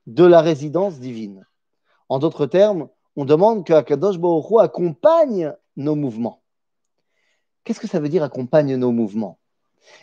de 0.07 0.23
la 0.23 0.41
résidence 0.41 0.99
divine. 0.99 1.45
En 2.07 2.19
d'autres 2.19 2.45
termes, 2.45 2.87
on 3.17 3.25
demande 3.25 3.65
que 3.65 3.73
Akadosh 3.73 4.17
Baruch 4.17 4.61
accompagne 4.61 5.53
nos 5.75 5.95
mouvements. 5.95 6.41
Qu'est-ce 7.65 7.81
que 7.81 7.87
ça 7.87 7.99
veut 7.99 8.09
dire 8.09 8.23
accompagne 8.23 8.75
nos 8.77 8.91
mouvements? 8.91 9.38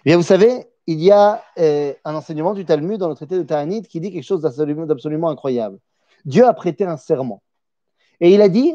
Eh 0.00 0.10
bien, 0.10 0.16
vous 0.16 0.22
savez, 0.22 0.68
il 0.86 1.00
y 1.02 1.10
a 1.10 1.42
euh, 1.58 1.92
un 2.04 2.14
enseignement 2.14 2.54
du 2.54 2.64
Talmud 2.64 2.98
dans 2.98 3.08
le 3.08 3.14
traité 3.14 3.36
de 3.36 3.42
Ta'anit 3.42 3.82
qui 3.82 4.00
dit 4.00 4.12
quelque 4.12 4.24
chose 4.24 4.40
d'absolument 4.40 5.28
incroyable. 5.28 5.78
Dieu 6.24 6.44
a 6.46 6.52
prêté 6.52 6.84
un 6.84 6.96
serment. 6.96 7.42
Et 8.20 8.32
il 8.32 8.40
a 8.40 8.48
dit 8.48 8.74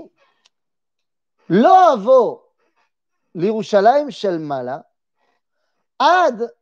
Lo 1.50 1.70
avo 1.70 2.44
l'Irushalayim 3.34 4.10
shel 4.10 4.40
mala 4.40 4.86
ad 6.00 6.54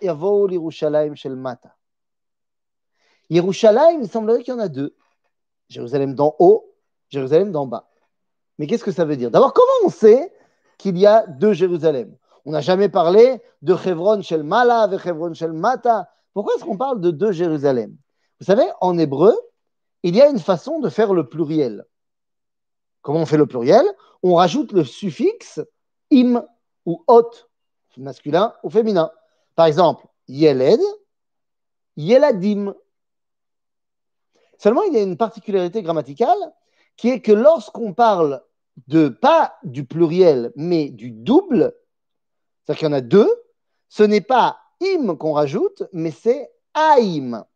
yavo 0.00 0.46
l'Irushalayim 0.46 1.14
shel 1.14 1.36
mata. 1.36 1.74
Yerushalayim, 3.30 4.02
il 4.02 4.08
semblerait 4.08 4.42
qu'il 4.42 4.54
y 4.54 4.56
en 4.56 4.60
a 4.60 4.68
deux. 4.68 4.96
Jérusalem 5.68 6.14
d'en 6.14 6.34
haut, 6.38 6.74
Jérusalem 7.10 7.52
d'en 7.52 7.66
bas. 7.66 7.90
Mais 8.58 8.66
qu'est-ce 8.66 8.84
que 8.84 8.92
ça 8.92 9.04
veut 9.04 9.16
dire? 9.16 9.30
D'abord, 9.30 9.52
comment 9.52 9.72
on 9.84 9.90
sait 9.90 10.32
qu'il 10.78 10.96
y 10.98 11.06
a 11.06 11.26
deux 11.26 11.52
Jérusalem? 11.52 12.16
On 12.44 12.52
n'a 12.52 12.60
jamais 12.60 12.88
parlé 12.88 13.40
de 13.62 13.76
Chevron 13.76 14.22
Shel 14.22 14.42
Mala 14.42 14.88
et 14.92 14.98
Chevron 14.98 15.34
Shel 15.34 15.52
Mata. 15.52 16.08
Pourquoi 16.34 16.54
est-ce 16.54 16.64
qu'on 16.64 16.76
parle 16.76 17.00
de 17.00 17.10
deux 17.10 17.32
Jérusalem? 17.32 17.96
Vous 18.40 18.46
savez, 18.46 18.66
en 18.80 18.96
hébreu, 18.98 19.34
il 20.02 20.14
y 20.14 20.22
a 20.22 20.28
une 20.28 20.38
façon 20.38 20.78
de 20.80 20.88
faire 20.88 21.12
le 21.12 21.28
pluriel. 21.28 21.84
Comment 23.02 23.20
on 23.20 23.26
fait 23.26 23.36
le 23.36 23.46
pluriel? 23.46 23.84
On 24.22 24.34
rajoute 24.34 24.72
le 24.72 24.84
suffixe 24.84 25.60
im 26.12 26.44
ou 26.86 27.04
ot, 27.06 27.30
masculin 27.96 28.54
ou 28.62 28.70
féminin. 28.70 29.10
Par 29.54 29.66
exemple, 29.66 30.06
yeled, 30.28 30.80
yeladim. 31.96 32.74
Seulement, 34.58 34.82
il 34.82 34.94
y 34.94 34.98
a 34.98 35.02
une 35.02 35.16
particularité 35.16 35.82
grammaticale 35.82 36.38
qui 36.96 37.10
est 37.10 37.20
que 37.20 37.32
lorsqu'on 37.32 37.92
parle 37.92 38.42
de 38.86 39.08
pas 39.08 39.56
du 39.64 39.84
pluriel, 39.84 40.52
mais 40.56 40.90
du 40.90 41.10
double, 41.10 41.74
c'est-à-dire 42.68 42.78
qu'il 42.80 42.88
y 42.88 42.90
en 42.90 42.98
a 42.98 43.00
deux. 43.00 43.44
Ce 43.88 44.02
n'est 44.02 44.20
pas 44.20 44.60
im 44.82 45.16
qu'on 45.16 45.32
rajoute, 45.32 45.84
mais 45.94 46.10
c'est 46.10 46.50
aim. 46.74 47.46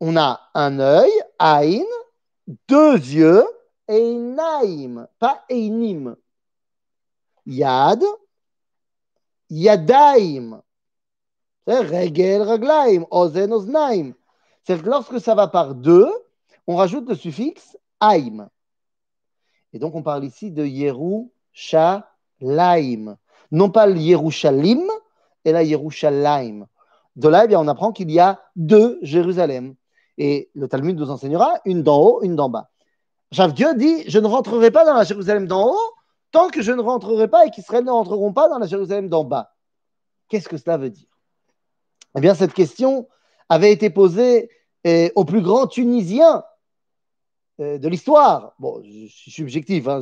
On 0.00 0.16
a 0.16 0.40
un 0.54 0.80
œil, 0.80 1.12
ain, 1.38 1.84
deux 2.66 2.94
yeux, 2.94 3.44
einaim, 3.86 5.06
pas 5.18 5.44
einim. 5.50 6.16
Yad, 7.44 8.02
yadaim. 9.50 10.62
Regel, 11.66 12.40
raglaim, 12.40 13.04
ozen, 13.10 13.52
oznaim. 13.52 14.14
C'est 14.64 14.82
que 14.82 14.88
lorsque 14.88 15.20
ça 15.20 15.34
va 15.34 15.46
par 15.46 15.74
deux, 15.74 16.10
on 16.66 16.76
rajoute 16.76 17.06
le 17.06 17.14
suffixe 17.14 17.76
aim. 18.00 18.48
Et 19.74 19.78
donc 19.78 19.94
on 19.94 20.02
parle 20.02 20.24
ici 20.24 20.50
de 20.50 20.64
Yeru, 20.64 21.30
Laim 22.40 23.18
non 23.50 23.70
pas 23.70 23.86
le 23.86 23.96
Yerushalim, 23.96 24.82
et 25.44 25.52
la 25.52 25.62
Yerushalayim. 25.62 26.66
De 27.16 27.28
là, 27.28 27.44
eh 27.44 27.48
bien, 27.48 27.60
on 27.60 27.68
apprend 27.68 27.92
qu'il 27.92 28.10
y 28.10 28.20
a 28.20 28.40
deux 28.54 28.98
Jérusalem. 29.02 29.74
Et 30.18 30.50
le 30.54 30.68
Talmud 30.68 30.96
nous 30.98 31.10
enseignera 31.10 31.54
une 31.64 31.82
d'en 31.82 32.00
haut, 32.00 32.22
une 32.22 32.36
d'en 32.36 32.48
bas. 32.48 32.70
Dieu 33.54 33.74
dit 33.74 34.04
Je 34.08 34.18
ne 34.18 34.26
rentrerai 34.26 34.70
pas 34.70 34.84
dans 34.84 34.94
la 34.94 35.04
Jérusalem 35.04 35.46
d'en 35.46 35.70
haut 35.70 35.94
tant 36.30 36.48
que 36.48 36.62
je 36.62 36.72
ne 36.72 36.80
rentrerai 36.80 37.28
pas 37.28 37.46
et 37.46 37.50
qu'Israël 37.50 37.84
ne 37.84 37.90
rentreront 37.90 38.32
pas 38.32 38.48
dans 38.48 38.58
la 38.58 38.66
Jérusalem 38.66 39.08
d'en 39.08 39.24
bas. 39.24 39.54
Qu'est-ce 40.28 40.48
que 40.48 40.58
cela 40.58 40.76
veut 40.76 40.90
dire? 40.90 41.08
Eh 42.16 42.20
bien, 42.20 42.34
cette 42.34 42.52
question 42.52 43.08
avait 43.48 43.72
été 43.72 43.88
posée 43.88 44.50
eh, 44.84 45.10
au 45.14 45.24
plus 45.24 45.40
grand 45.40 45.66
Tunisien 45.66 46.44
eh, 47.58 47.78
de 47.78 47.88
l'histoire. 47.88 48.54
Bon, 48.58 48.82
je 48.82 49.06
suis 49.06 49.30
subjectif, 49.30 49.88
hein, 49.88 50.00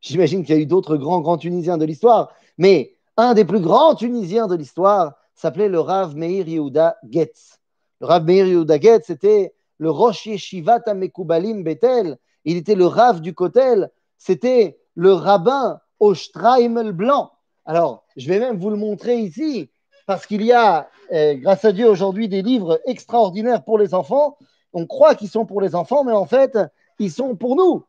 j'imagine 0.00 0.44
qu'il 0.44 0.54
y 0.54 0.58
a 0.58 0.60
eu 0.60 0.66
d'autres 0.66 0.96
grands, 0.96 1.20
grands 1.20 1.38
Tunisiens 1.38 1.78
de 1.78 1.86
l'histoire, 1.86 2.32
mais 2.58 2.96
un 3.16 3.34
des 3.34 3.44
plus 3.44 3.60
grands 3.60 3.94
Tunisiens 3.94 4.46
de 4.46 4.56
l'histoire 4.56 5.14
s'appelait 5.34 5.68
le 5.68 5.80
Rav 5.80 6.16
Meir 6.16 6.48
Yehuda 6.48 6.96
Getz. 7.08 7.58
Le 8.00 8.06
Rav 8.06 8.24
Meir 8.24 8.46
Yehuda 8.46 8.80
Getz 8.80 9.10
était 9.10 9.54
le 9.78 9.90
Rosh 9.90 10.26
Yeshivat 10.26 10.82
Amekubalim 10.86 11.62
Betel. 11.62 12.18
Il 12.44 12.56
était 12.56 12.74
le 12.74 12.86
Rav 12.86 13.20
du 13.20 13.34
Kotel. 13.34 13.90
C'était 14.18 14.78
le 14.94 15.12
rabbin 15.12 15.80
au 16.00 16.14
Streimel 16.14 16.92
blanc. 16.92 17.30
Alors, 17.64 18.04
je 18.16 18.28
vais 18.28 18.38
même 18.38 18.58
vous 18.58 18.70
le 18.70 18.76
montrer 18.76 19.18
ici, 19.18 19.68
parce 20.06 20.26
qu'il 20.26 20.42
y 20.42 20.52
a, 20.52 20.88
euh, 21.12 21.34
grâce 21.34 21.64
à 21.64 21.72
Dieu, 21.72 21.88
aujourd'hui 21.88 22.28
des 22.28 22.42
livres 22.42 22.80
extraordinaires 22.86 23.64
pour 23.64 23.78
les 23.78 23.92
enfants. 23.92 24.38
On 24.72 24.86
croit 24.86 25.14
qu'ils 25.14 25.28
sont 25.28 25.46
pour 25.46 25.60
les 25.60 25.74
enfants, 25.74 26.04
mais 26.04 26.12
en 26.12 26.26
fait, 26.26 26.56
ils 26.98 27.10
sont 27.10 27.34
pour 27.34 27.56
nous. 27.56 27.84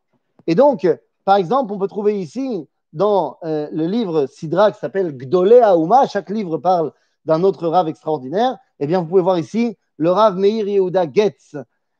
Et 0.47 0.55
donc, 0.55 0.87
par 1.25 1.35
exemple, 1.35 1.73
on 1.73 1.77
peut 1.77 1.87
trouver 1.87 2.19
ici 2.19 2.67
dans 2.97 3.37
euh, 3.43 3.69
le 3.71 3.85
livre 3.85 4.25
Sidra 4.25 4.71
qui 4.71 4.79
s'appelle 4.79 5.15
Gdolé 5.15 5.61
Aouma, 5.61 6.07
chaque 6.07 6.31
livre 6.31 6.57
parle 6.57 6.91
d'un 7.25 7.43
autre 7.43 7.67
Rav 7.67 7.87
extraordinaire, 7.87 8.57
eh 8.79 8.87
bien, 8.87 9.01
vous 9.01 9.05
pouvez 9.05 9.21
voir 9.21 9.37
ici 9.37 9.77
le 9.97 10.09
Rav 10.09 10.35
Meir 10.35 10.67
Yehuda 10.67 11.05
Getz. 11.11 11.55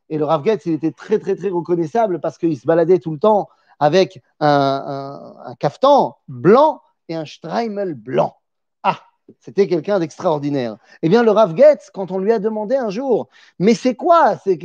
Et 0.10 0.18
le 0.18 0.26
Rav 0.26 0.44
Getz, 0.44 0.66
il 0.66 0.74
était 0.74 0.92
très, 0.92 1.20
très, 1.20 1.34
reconnaissable 1.50 2.20
parce 2.20 2.40
qu'il 2.40 2.58
se 2.58 2.66
baladait 2.66 2.98
tout 2.98 3.12
le 3.12 3.20
temps 3.20 3.48
avec 3.80 4.24
un, 4.40 5.36
un, 5.46 5.56
kaftan 5.56 6.18
blanc 6.28 6.82
et 7.10 7.16
un 7.16 7.26
streimel 7.26 7.94
blanc. 7.94 8.36
Ah, 8.82 9.00
c'était 9.40 9.68
quelqu'un 9.68 10.00
d'extraordinaire. 10.00 10.78
Eh 11.04 11.10
bien, 11.10 11.22
le 11.22 11.30
Rav 11.30 11.56
Getz, 11.56 11.92
quand 11.94 12.10
on 12.10 12.18
lui 12.18 12.32
a 12.32 12.40
demandé 12.40 12.76
un 12.76 12.90
jour, 12.90 13.28
mais 13.60 13.76
c'est 13.76 13.94
quoi, 13.94 14.38
c'est 14.38 14.58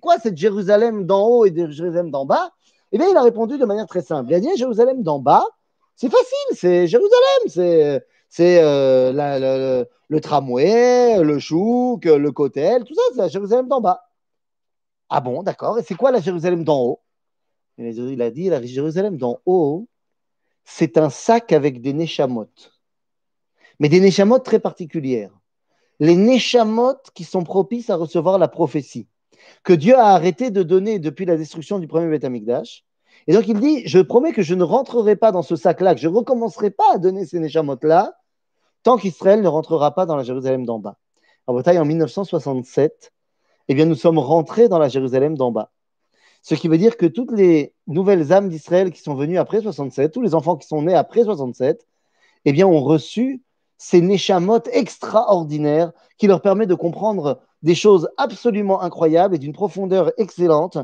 quoi 0.00 0.18
cette 0.18 0.36
Jérusalem 0.36 1.06
d'en 1.06 1.28
haut 1.28 1.46
et 1.46 1.54
Jérusalem 1.54 2.10
d'en 2.10 2.26
bas? 2.26 2.50
Eh 2.94 2.98
bien, 2.98 3.08
il 3.08 3.16
a 3.16 3.22
répondu 3.22 3.58
de 3.58 3.64
manière 3.64 3.86
très 3.86 4.02
simple. 4.02 4.30
Il 4.30 4.36
a 4.36 4.40
dit 4.40 4.48
Jérusalem 4.56 5.02
d'en 5.02 5.18
bas, 5.18 5.44
c'est 5.96 6.08
facile, 6.08 6.56
c'est 6.56 6.86
Jérusalem, 6.86 8.00
c'est 8.28 8.62
euh, 8.62 9.86
le, 10.08 10.20
tramway, 10.20 11.20
le 11.20 11.40
chouk, 11.40 12.04
le 12.04 12.30
cotel, 12.30 12.84
tout 12.84 12.94
ça, 12.94 13.02
c'est 13.10 13.20
la 13.20 13.26
Jérusalem 13.26 13.66
d'en 13.66 13.80
bas. 13.80 14.04
Ah 15.08 15.20
bon, 15.20 15.42
d'accord. 15.42 15.76
Et 15.76 15.82
c'est 15.82 15.96
quoi 15.96 16.12
la 16.12 16.20
Jérusalem 16.20 16.62
d'en 16.62 16.80
haut? 16.82 17.00
Il 17.78 18.22
a 18.22 18.30
dit 18.30 18.48
la 18.48 18.62
Jérusalem 18.62 19.16
d'en 19.16 19.40
haut, 19.44 19.88
c'est 20.62 20.96
un 20.96 21.10
sac 21.10 21.52
avec 21.52 21.80
des 21.80 21.94
neshamot. 21.94 22.46
Mais 23.80 23.88
des 23.88 23.98
neshamot 23.98 24.38
très 24.38 24.60
particulières. 24.60 25.36
Les 25.98 26.14
neshamot 26.14 26.94
qui 27.12 27.24
sont 27.24 27.42
propices 27.42 27.90
à 27.90 27.96
recevoir 27.96 28.38
la 28.38 28.46
prophétie 28.46 29.08
que 29.62 29.72
Dieu 29.72 29.96
a 29.96 30.08
arrêté 30.08 30.50
de 30.50 30.62
donner 30.62 30.98
depuis 30.98 31.24
la 31.24 31.36
destruction 31.36 31.78
du 31.78 31.86
premier 31.86 32.08
Beth 32.08 32.24
Amikdash. 32.24 32.84
Et 33.26 33.32
donc 33.32 33.48
il 33.48 33.58
dit, 33.58 33.86
je 33.86 34.00
promets 34.00 34.32
que 34.32 34.42
je 34.42 34.54
ne 34.54 34.64
rentrerai 34.64 35.16
pas 35.16 35.32
dans 35.32 35.42
ce 35.42 35.56
sac-là, 35.56 35.94
que 35.94 36.00
je 36.00 36.08
ne 36.08 36.14
recommencerai 36.14 36.70
pas 36.70 36.94
à 36.94 36.98
donner 36.98 37.24
ces 37.24 37.38
neshamot-là, 37.38 38.12
tant 38.82 38.96
qu'Israël 38.96 39.40
ne 39.40 39.48
rentrera 39.48 39.94
pas 39.94 40.06
dans 40.06 40.16
la 40.16 40.22
Jérusalem 40.22 40.66
d'en 40.66 40.78
bas. 40.78 40.98
En 41.46 41.54
bataille 41.54 41.78
en 41.78 41.84
1967, 41.84 43.12
eh 43.68 43.74
bien, 43.74 43.86
nous 43.86 43.94
sommes 43.94 44.18
rentrés 44.18 44.68
dans 44.68 44.78
la 44.78 44.88
Jérusalem 44.88 45.36
d'en 45.36 45.50
bas. 45.50 45.70
Ce 46.42 46.54
qui 46.54 46.68
veut 46.68 46.76
dire 46.76 46.98
que 46.98 47.06
toutes 47.06 47.32
les 47.32 47.72
nouvelles 47.86 48.32
âmes 48.32 48.50
d'Israël 48.50 48.90
qui 48.90 49.00
sont 49.00 49.14
venues 49.14 49.38
après 49.38 49.62
67, 49.62 50.12
tous 50.12 50.20
les 50.20 50.34
enfants 50.34 50.56
qui 50.56 50.66
sont 50.66 50.82
nés 50.82 50.94
après 50.94 51.24
67, 51.24 51.86
eh 52.44 52.64
ont 52.64 52.82
reçu 52.82 53.42
ces 53.78 54.02
neshamot 54.02 54.60
extraordinaires 54.70 55.92
qui 56.18 56.26
leur 56.26 56.42
permettent 56.42 56.68
de 56.68 56.74
comprendre 56.74 57.40
des 57.64 57.74
choses 57.74 58.10
absolument 58.18 58.82
incroyables 58.82 59.34
et 59.34 59.38
d'une 59.38 59.54
profondeur 59.54 60.12
excellente 60.18 60.78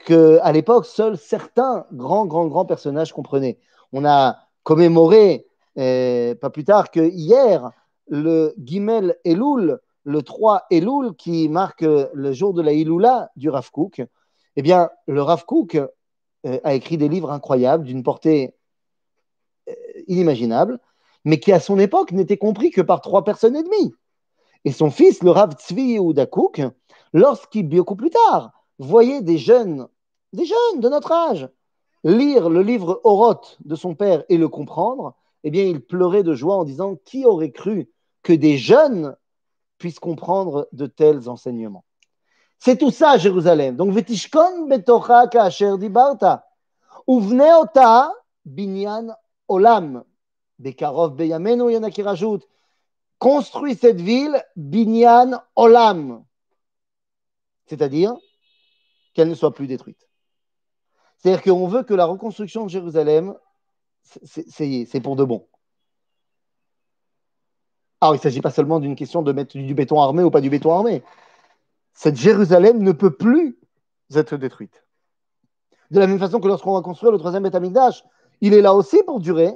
que, 0.00 0.40
à 0.42 0.50
l'époque, 0.50 0.84
seuls 0.84 1.16
certains 1.16 1.86
grands, 1.92 2.26
grands, 2.26 2.48
grands 2.48 2.66
personnages 2.66 3.12
comprenaient. 3.12 3.56
On 3.92 4.04
a 4.04 4.36
commémoré, 4.64 5.46
eh, 5.76 6.34
pas 6.40 6.50
plus 6.50 6.64
tard 6.64 6.90
que 6.90 7.08
hier, 7.08 7.70
le 8.08 8.52
Gimel 8.58 9.16
Elul, 9.24 9.78
le 10.02 10.22
3 10.22 10.64
Elul, 10.72 11.14
qui 11.14 11.48
marque 11.48 11.82
le 11.82 12.32
jour 12.32 12.52
de 12.52 12.62
la 12.62 12.72
Iloula 12.72 13.30
du 13.36 13.48
Rav 13.48 13.70
Kook. 13.70 14.02
Eh 14.56 14.62
bien, 14.62 14.90
le 15.06 15.22
Rav 15.22 15.44
Kook 15.44 15.76
euh, 15.76 16.58
a 16.64 16.74
écrit 16.74 16.98
des 16.98 17.08
livres 17.08 17.30
incroyables 17.30 17.84
d'une 17.84 18.02
portée 18.02 18.56
euh, 19.68 19.72
inimaginable, 20.08 20.80
mais 21.24 21.38
qui 21.38 21.52
à 21.52 21.60
son 21.60 21.78
époque 21.78 22.10
n'était 22.10 22.38
compris 22.38 22.72
que 22.72 22.80
par 22.80 23.00
trois 23.00 23.22
personnes 23.22 23.54
et 23.54 23.62
demie. 23.62 23.94
Et 24.64 24.72
son 24.72 24.90
fils, 24.90 25.22
le 25.22 25.30
Rav 25.30 25.52
Tzvi 25.54 25.94
Yehuda 25.94 26.26
Kook, 26.26 26.60
lorsqu'il, 27.12 27.68
beaucoup 27.68 27.96
plus 27.96 28.10
tard, 28.10 28.52
voyait 28.78 29.22
des 29.22 29.38
jeunes, 29.38 29.88
des 30.32 30.44
jeunes 30.44 30.80
de 30.80 30.88
notre 30.88 31.12
âge, 31.12 31.48
lire 32.04 32.48
le 32.48 32.62
livre 32.62 33.00
Oroth 33.04 33.58
de 33.64 33.74
son 33.74 33.94
père 33.94 34.24
et 34.28 34.36
le 34.36 34.48
comprendre, 34.48 35.14
eh 35.44 35.50
bien, 35.50 35.64
il 35.64 35.80
pleurait 35.80 36.22
de 36.22 36.34
joie 36.34 36.56
en 36.56 36.64
disant 36.64 36.96
Qui 37.04 37.24
aurait 37.24 37.50
cru 37.50 37.90
que 38.22 38.32
des 38.32 38.56
jeunes 38.56 39.16
puissent 39.78 39.98
comprendre 39.98 40.68
de 40.72 40.86
tels 40.86 41.28
enseignements? 41.28 41.84
C'est 42.58 42.78
tout 42.78 42.92
ça, 42.92 43.18
Jérusalem. 43.18 43.74
Donc, 43.74 43.92
Vetishkon 43.92 44.68
betocha 44.68 45.26
kasher 45.26 45.76
dibarta. 45.78 46.46
Uvneota 47.08 48.12
binyan 48.44 49.16
olam. 49.48 50.04
Bekarov 50.60 51.16
beyamenu, 51.16 51.72
il 51.72 51.90
qui. 51.90 52.02
Construis 53.22 53.76
cette 53.76 54.00
ville, 54.00 54.44
binyan 54.56 55.40
olam. 55.54 56.24
C'est-à-dire 57.66 58.16
qu'elle 59.14 59.28
ne 59.28 59.36
soit 59.36 59.54
plus 59.54 59.68
détruite. 59.68 60.08
C'est-à-dire 61.16 61.40
qu'on 61.40 61.68
veut 61.68 61.84
que 61.84 61.94
la 61.94 62.04
reconstruction 62.04 62.64
de 62.64 62.68
Jérusalem, 62.68 63.36
c'est 64.02 65.00
pour 65.00 65.14
de 65.14 65.22
bon. 65.22 65.46
Alors, 68.00 68.16
il 68.16 68.18
ne 68.18 68.22
s'agit 68.22 68.40
pas 68.40 68.50
seulement 68.50 68.80
d'une 68.80 68.96
question 68.96 69.22
de 69.22 69.30
mettre 69.30 69.56
du 69.56 69.72
béton 69.72 70.00
armé 70.00 70.24
ou 70.24 70.30
pas 70.32 70.40
du 70.40 70.50
béton 70.50 70.72
armé. 70.72 71.04
Cette 71.94 72.16
Jérusalem 72.16 72.82
ne 72.82 72.90
peut 72.90 73.14
plus 73.14 73.56
être 74.16 74.36
détruite. 74.36 74.84
De 75.92 76.00
la 76.00 76.08
même 76.08 76.18
façon 76.18 76.40
que 76.40 76.48
lorsqu'on 76.48 76.74
va 76.74 76.82
construire 76.82 77.12
le 77.12 77.18
troisième 77.18 77.44
Betamikdash, 77.44 78.02
il 78.40 78.52
est 78.52 78.62
là 78.62 78.74
aussi 78.74 79.00
pour 79.04 79.20
durer. 79.20 79.54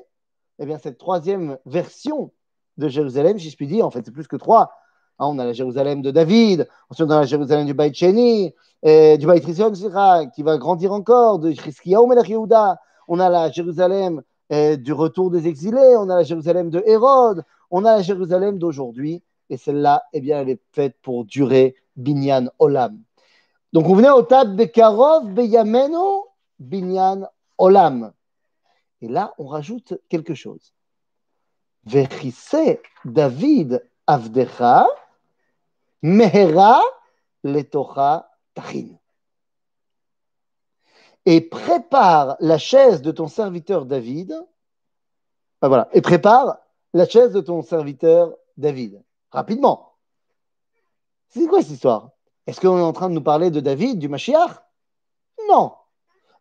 Eh 0.61 0.67
bien, 0.67 0.79
cette 0.79 0.99
troisième 0.99 1.59
version 1.67 2.33
de 2.79 2.89
Jérusalem, 2.89 3.39
si 3.39 3.51
je 3.51 3.65
dire, 3.65 3.87
en 3.87 3.91
fait, 3.91 4.03
c'est 4.05 4.11
plus 4.11 4.29
que 4.29 4.37
trois. 4.37 4.71
Hein, 5.19 5.27
on 5.29 5.39
a 5.39 5.45
la 5.45 5.53
Jérusalem 5.53 6.03
de 6.03 6.11
David, 6.11 6.69
ensuite 6.91 7.09
on 7.09 7.11
a 7.11 7.21
la 7.21 7.27
Jérusalem 7.27 7.67
du 7.67 7.75
Baït 7.75 7.95
Sheni, 7.95 8.55
du 8.83 9.27
Baït 9.27 9.45
Rishon, 9.45 9.73
qui 10.35 10.43
va 10.43 10.59
grandir 10.59 10.93
encore, 10.93 11.39
de 11.39 11.53
Chriskiyahu 11.53 12.07
Melech 12.07 12.29
Yehuda. 12.29 12.79
On 13.09 13.19
a 13.19 13.31
la 13.31 13.51
Jérusalem 13.51 14.23
du 14.51 14.93
retour 14.93 15.31
des 15.31 15.49
exilés, 15.49 15.97
on 15.97 16.11
a 16.11 16.17
la 16.17 16.23
Jérusalem 16.23 16.71
de 16.71 16.83
Hérode, 16.87 17.45
on 17.71 17.85
a 17.85 17.97
la 17.97 18.03
Jérusalem 18.03 18.59
d'aujourd'hui, 18.59 19.23
et 19.49 19.57
celle-là, 19.57 20.03
eh 20.13 20.21
bien, 20.21 20.41
elle 20.41 20.51
est 20.51 20.61
faite 20.73 20.97
pour 21.03 21.25
durer 21.25 21.77
Binyan 21.97 22.49
Olam. 22.59 22.99
Donc, 23.73 23.89
on 23.89 23.95
venait 23.95 24.11
au 24.11 24.23
Tab 24.23 24.55
Bekarov 24.55 25.33
Beyameno 25.33 26.27
Binyan 26.59 27.27
Olam. 27.59 28.13
Et 29.03 29.09
là, 29.09 29.35
on 29.39 29.47
rajoute 29.47 29.95
quelque 30.09 30.35
chose. 30.35 30.75
David 33.05 33.89
Avdecha 34.07 34.87
Tachin. 38.55 38.89
Et 41.25 41.41
prépare 41.41 42.37
la 42.41 42.59
chaise 42.59 43.03
de 43.03 43.11
ton 43.11 43.29
serviteur 43.29 43.85
David. 43.85 44.47
Ah, 45.61 45.69
voilà. 45.69 45.89
Et 45.93 46.01
prépare 46.01 46.59
la 46.93 47.07
chaise 47.07 47.33
de 47.33 47.41
ton 47.41 47.63
serviteur 47.63 48.37
David. 48.57 49.03
Rapidement. 49.31 49.95
C'est 51.29 51.47
quoi 51.47 51.63
cette 51.63 51.73
histoire? 51.73 52.11
Est-ce 52.47 52.61
qu'on 52.61 52.79
est 52.79 52.83
en 52.83 52.93
train 52.93 53.09
de 53.09 53.15
nous 53.15 53.23
parler 53.23 53.51
de 53.51 53.61
David, 53.61 53.99
du 53.99 54.09
Mashiach? 54.09 54.63
Non. 55.49 55.73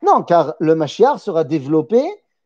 Non, 0.01 0.23
car 0.23 0.53
le 0.59 0.75
Mashiach 0.75 1.19
sera 1.19 1.43
développé 1.43 2.03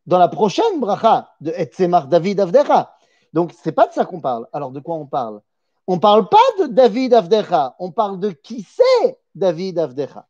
dans 0.10 0.18
la 0.18 0.28
prochaine 0.28 0.80
bracha 0.80 1.30
de 1.40 1.52
Etzemar 1.52 2.08
David 2.08 2.40
Avdecha. 2.40 2.96
Donc, 3.32 3.54
ce 3.54 3.70
n'est 3.70 3.74
pas 3.74 3.86
de 3.86 3.94
ça 3.94 4.06
qu'on 4.06 4.20
parle. 4.20 4.48
Alors, 4.54 4.72
de 4.72 4.80
quoi 4.80 4.96
on 4.96 5.06
parle? 5.06 5.40
On 5.86 5.96
ne 5.96 6.00
parle 6.00 6.28
pas 6.30 6.38
de 6.60 6.66
David 6.66 7.14
Avdecha, 7.14 7.76
on 7.78 7.92
parle 7.92 8.20
de 8.20 8.32
qui 8.32 8.64
c'est 8.64 9.20
David 9.36 9.78
Avdecha. 9.78 10.28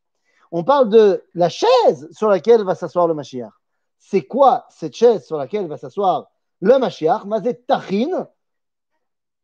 On 0.51 0.65
parle 0.65 0.89
de 0.89 1.23
la 1.33 1.47
chaise 1.47 2.09
sur 2.11 2.27
laquelle 2.27 2.63
va 2.65 2.75
s'asseoir 2.75 3.07
le 3.07 3.13
Mashiach. 3.13 3.53
C'est 3.99 4.23
quoi 4.23 4.65
cette 4.69 4.95
chaise 4.95 5.25
sur 5.25 5.37
laquelle 5.37 5.67
va 5.67 5.77
s'asseoir 5.77 6.29
le 6.59 6.77
Mashiach, 6.77 7.23
Mazet 7.23 7.63
Tachin, 7.65 8.27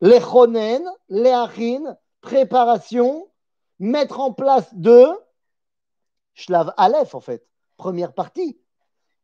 Lechonen, 0.01 0.83
Leachin, 1.07 1.95
préparation, 2.19 3.29
mettre 3.79 4.19
en 4.19 4.33
place 4.33 4.67
de 4.73 5.05
Shlav 6.33 6.73
Aleph, 6.75 7.15
en 7.15 7.21
fait, 7.21 7.47
première 7.77 8.11
partie. 8.13 8.59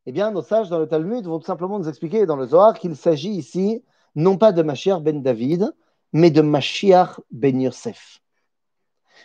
Eh 0.08 0.12
bien, 0.12 0.32
nos 0.32 0.42
sages 0.42 0.70
dans 0.70 0.80
le 0.80 0.88
Talmud 0.88 1.26
vont 1.26 1.40
simplement 1.42 1.78
nous 1.78 1.88
expliquer 1.88 2.26
dans 2.26 2.36
le 2.36 2.48
Zohar 2.48 2.78
qu'il 2.80 2.96
s'agit 2.96 3.32
ici 3.32 3.84
non 4.16 4.38
pas 4.38 4.52
de 4.52 4.64
Mashiach 4.64 5.00
ben 5.00 5.22
David, 5.22 5.74
mais 6.12 6.32
de 6.32 6.42
Mashiach 6.42 7.20
ben 7.30 7.62
Yosef. 7.62 8.20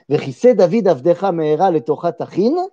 David 0.08 0.84
Tachin, 2.18 2.68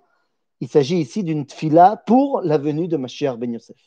il 0.60 0.68
s'agit 0.68 0.98
ici 0.98 1.24
d'une 1.24 1.46
tfila 1.46 2.02
pour 2.06 2.42
la 2.42 2.58
venue 2.58 2.88
de 2.88 2.98
Mashiach 2.98 3.36
ben 3.36 3.52
Yosef. 3.52 3.80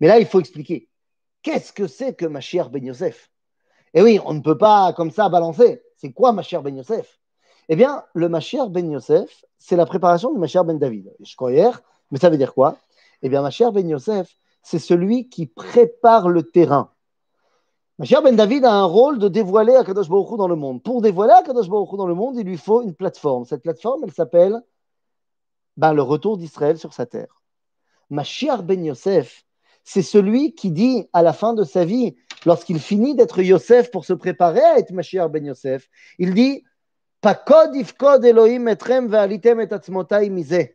Mais 0.00 0.08
là, 0.08 0.18
il 0.18 0.26
faut 0.26 0.40
expliquer. 0.40 0.88
Qu'est-ce 1.42 1.72
que 1.72 1.86
c'est 1.86 2.14
que 2.14 2.26
Mashiach 2.26 2.70
ben 2.70 2.84
Yosef? 2.84 3.30
Eh 3.94 4.02
oui, 4.02 4.18
on 4.24 4.34
ne 4.34 4.40
peut 4.40 4.58
pas 4.58 4.92
comme 4.94 5.12
ça 5.12 5.28
balancer. 5.28 5.80
C'est 5.96 6.12
quoi 6.12 6.32
Mashiach 6.32 6.62
ben 6.62 6.76
Yosef? 6.76 7.20
Eh 7.68 7.76
bien, 7.76 8.04
le 8.14 8.28
Mashiach 8.28 8.68
ben 8.68 8.90
Yosef, 8.90 9.44
c'est 9.58 9.76
la 9.76 9.86
préparation 9.86 10.32
du 10.32 10.40
Mashiach 10.40 10.64
ben 10.64 10.78
David. 10.78 11.14
Je 11.24 11.36
crois 11.36 11.52
hier, 11.52 11.82
mais 12.10 12.18
ça 12.18 12.28
veut 12.28 12.36
dire 12.36 12.52
quoi? 12.52 12.76
Eh 13.22 13.28
bien, 13.28 13.42
Mashiach 13.42 13.72
ben 13.72 13.88
Yosef, 13.88 14.36
c'est 14.62 14.78
celui 14.78 15.28
qui 15.28 15.46
prépare 15.46 16.28
le 16.28 16.42
terrain. 16.42 16.92
Mashiach 17.98 18.22
ben 18.22 18.34
David 18.34 18.64
a 18.64 18.72
un 18.72 18.84
rôle 18.84 19.18
de 19.18 19.28
dévoiler 19.28 19.74
Akadosh 19.74 20.08
Baruch 20.08 20.36
dans 20.36 20.48
le 20.48 20.56
monde. 20.56 20.82
Pour 20.82 21.02
dévoiler 21.02 21.32
Akadosh 21.32 21.68
Baruch 21.68 21.96
dans 21.96 22.06
le 22.06 22.14
monde, 22.14 22.36
il 22.36 22.46
lui 22.46 22.56
faut 22.56 22.82
une 22.82 22.94
plateforme. 22.94 23.44
Cette 23.44 23.62
plateforme, 23.62 24.02
elle 24.04 24.12
s'appelle 24.12 24.60
ben, 25.76 25.92
le 25.92 26.02
retour 26.02 26.36
d'Israël 26.36 26.78
sur 26.78 26.92
sa 26.92 27.06
terre. 27.06 27.42
Mashiach 28.10 28.62
ben 28.62 28.84
Yosef, 28.84 29.44
c'est 29.84 30.02
celui 30.02 30.54
qui 30.54 30.70
dit 30.70 31.08
à 31.12 31.22
la 31.22 31.32
fin 31.32 31.54
de 31.54 31.64
sa 31.64 31.84
vie, 31.84 32.16
lorsqu'il 32.44 32.78
finit 32.78 33.14
d'être 33.14 33.40
Yosef 33.40 33.90
pour 33.90 34.04
se 34.04 34.12
préparer 34.12 34.62
à 34.62 34.78
être 34.78 34.92
Mashiach 34.92 35.30
ben 35.30 35.44
Yosef, 35.44 35.88
il 36.18 36.34
dit 36.34 36.64
Pakod 37.20 37.76
ifkod 37.76 38.24
Elohim 38.24 38.66
etrem 38.66 39.06
ve'alitem 39.06 39.60
et 39.60 39.72
atzmotai 39.72 40.28
mize 40.28 40.74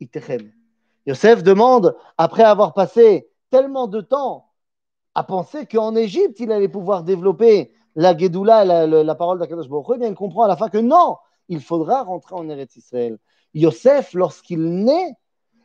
itechem. 0.00 0.50
Yosef 1.06 1.42
demande, 1.42 1.96
après 2.18 2.44
avoir 2.44 2.74
passé 2.74 3.28
tellement 3.50 3.86
de 3.86 4.00
temps 4.00 4.48
à 5.14 5.24
penser 5.24 5.66
qu'en 5.66 5.94
Égypte, 5.94 6.40
il 6.40 6.52
allait 6.52 6.68
pouvoir 6.68 7.02
développer 7.02 7.72
la 7.94 8.16
Gedoula, 8.16 8.64
la, 8.64 8.86
la, 8.86 9.14
parole 9.14 9.38
d'Akadosh 9.38 9.68
Baruch 9.68 9.98
bien 9.98 10.08
il 10.08 10.14
comprend 10.14 10.44
à 10.44 10.48
la 10.48 10.56
fin 10.56 10.68
que 10.68 10.78
non, 10.78 11.16
il 11.48 11.60
faudra 11.60 12.02
rentrer 12.02 12.34
en 12.34 12.48
Eretz 12.48 12.76
Israël. 12.76 13.18
Yosef, 13.52 14.14
lorsqu'il 14.14 14.62
naît, 14.84 15.14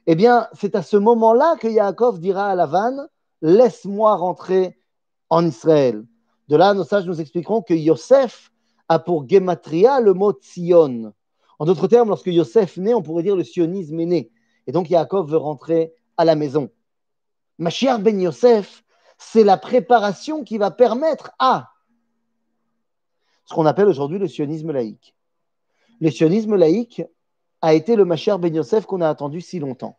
eh 0.08 0.15
bien, 0.15 0.47
c'est 0.54 0.76
à 0.76 0.82
ce 0.82 0.97
moment-là 0.97 1.56
que 1.60 1.67
Yaakov 1.67 2.19
dira 2.19 2.47
à 2.47 2.56
Lavan 2.56 3.08
Laisse-moi 3.41 4.15
rentrer 4.15 4.80
en 5.30 5.45
Israël. 5.45 6.04
De 6.47 6.56
là, 6.56 6.73
nos 6.73 6.84
sages 6.84 7.06
nous 7.06 7.21
expliqueront 7.21 7.62
que 7.62 7.73
Yosef 7.73 8.52
a 8.89 9.00
pour 9.00 9.30
gematria 9.30 10.00
le 10.00 10.13
mot 10.13 10.32
Tzion. 10.32 11.13
En 11.60 11.65
d'autres 11.65 11.88
termes, 11.88 12.10
lorsque 12.10 12.28
Yosef 12.28 12.78
naît, 12.78 12.93
on 12.93 13.02
pourrait 13.02 13.23
dire 13.23 13.36
le 13.36 13.43
sionisme 13.43 14.00
est 14.00 14.06
né. 14.06 14.32
Et 14.67 14.71
donc 14.71 14.89
Yaakov 14.89 15.30
veut 15.32 15.38
rentrer 15.38 15.93
à 16.17 16.25
la 16.25 16.36
maison. 16.36 16.69
Mashiach 17.58 17.99
ben 17.99 18.19
Yosef, 18.19 18.84
c'est 19.17 19.43
la 19.43 19.58
préparation 19.58 20.43
qui 20.43 20.58
va 20.58 20.69
permettre 20.69 21.32
à 21.39 21.71
ce 23.45 23.53
qu'on 23.53 23.65
appelle 23.65 23.88
aujourd'hui 23.88 24.19
le 24.19 24.27
sionisme 24.27 24.71
laïque. 24.71 25.15
Le 25.99 26.12
sionisme 26.12 26.56
laïque, 26.56 27.01
a 27.62 27.73
été 27.73 27.95
le 27.95 28.06
Mashiach 28.06 28.39
Ben 28.39 28.53
Yosef 28.53 28.86
qu'on 28.86 29.01
a 29.01 29.10
attendu 29.10 29.41
si 29.41 29.60
longtemps. 29.60 29.97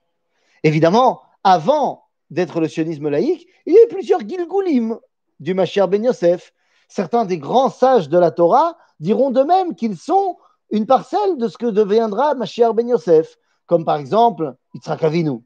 Évidemment, 0.62 1.22
avant 1.44 2.04
d'être 2.30 2.60
le 2.60 2.68
sionisme 2.68 3.08
laïque, 3.08 3.48
il 3.66 3.74
y 3.74 3.78
a 3.78 3.84
eu 3.84 3.88
plusieurs 3.88 4.20
Gilgulim. 4.20 4.98
du 5.40 5.54
Mashiach 5.54 5.88
ben 5.88 6.04
Yosef. 6.04 6.52
Certains 6.88 7.24
des 7.24 7.38
grands 7.38 7.70
sages 7.70 8.08
de 8.08 8.18
la 8.18 8.30
Torah 8.30 8.76
diront 9.00 9.30
de 9.30 9.42
même 9.42 9.74
qu'ils 9.74 9.96
sont 9.96 10.36
une 10.70 10.86
parcelle 10.86 11.36
de 11.36 11.48
ce 11.48 11.58
que 11.58 11.66
deviendra 11.66 12.34
Mashiach 12.34 12.72
ben 12.72 12.88
Yosef, 12.88 13.36
comme 13.68 13.84
par 13.84 13.98
exemple 13.98 14.56
Yitzhak 14.74 15.04
Avinu, 15.04 15.44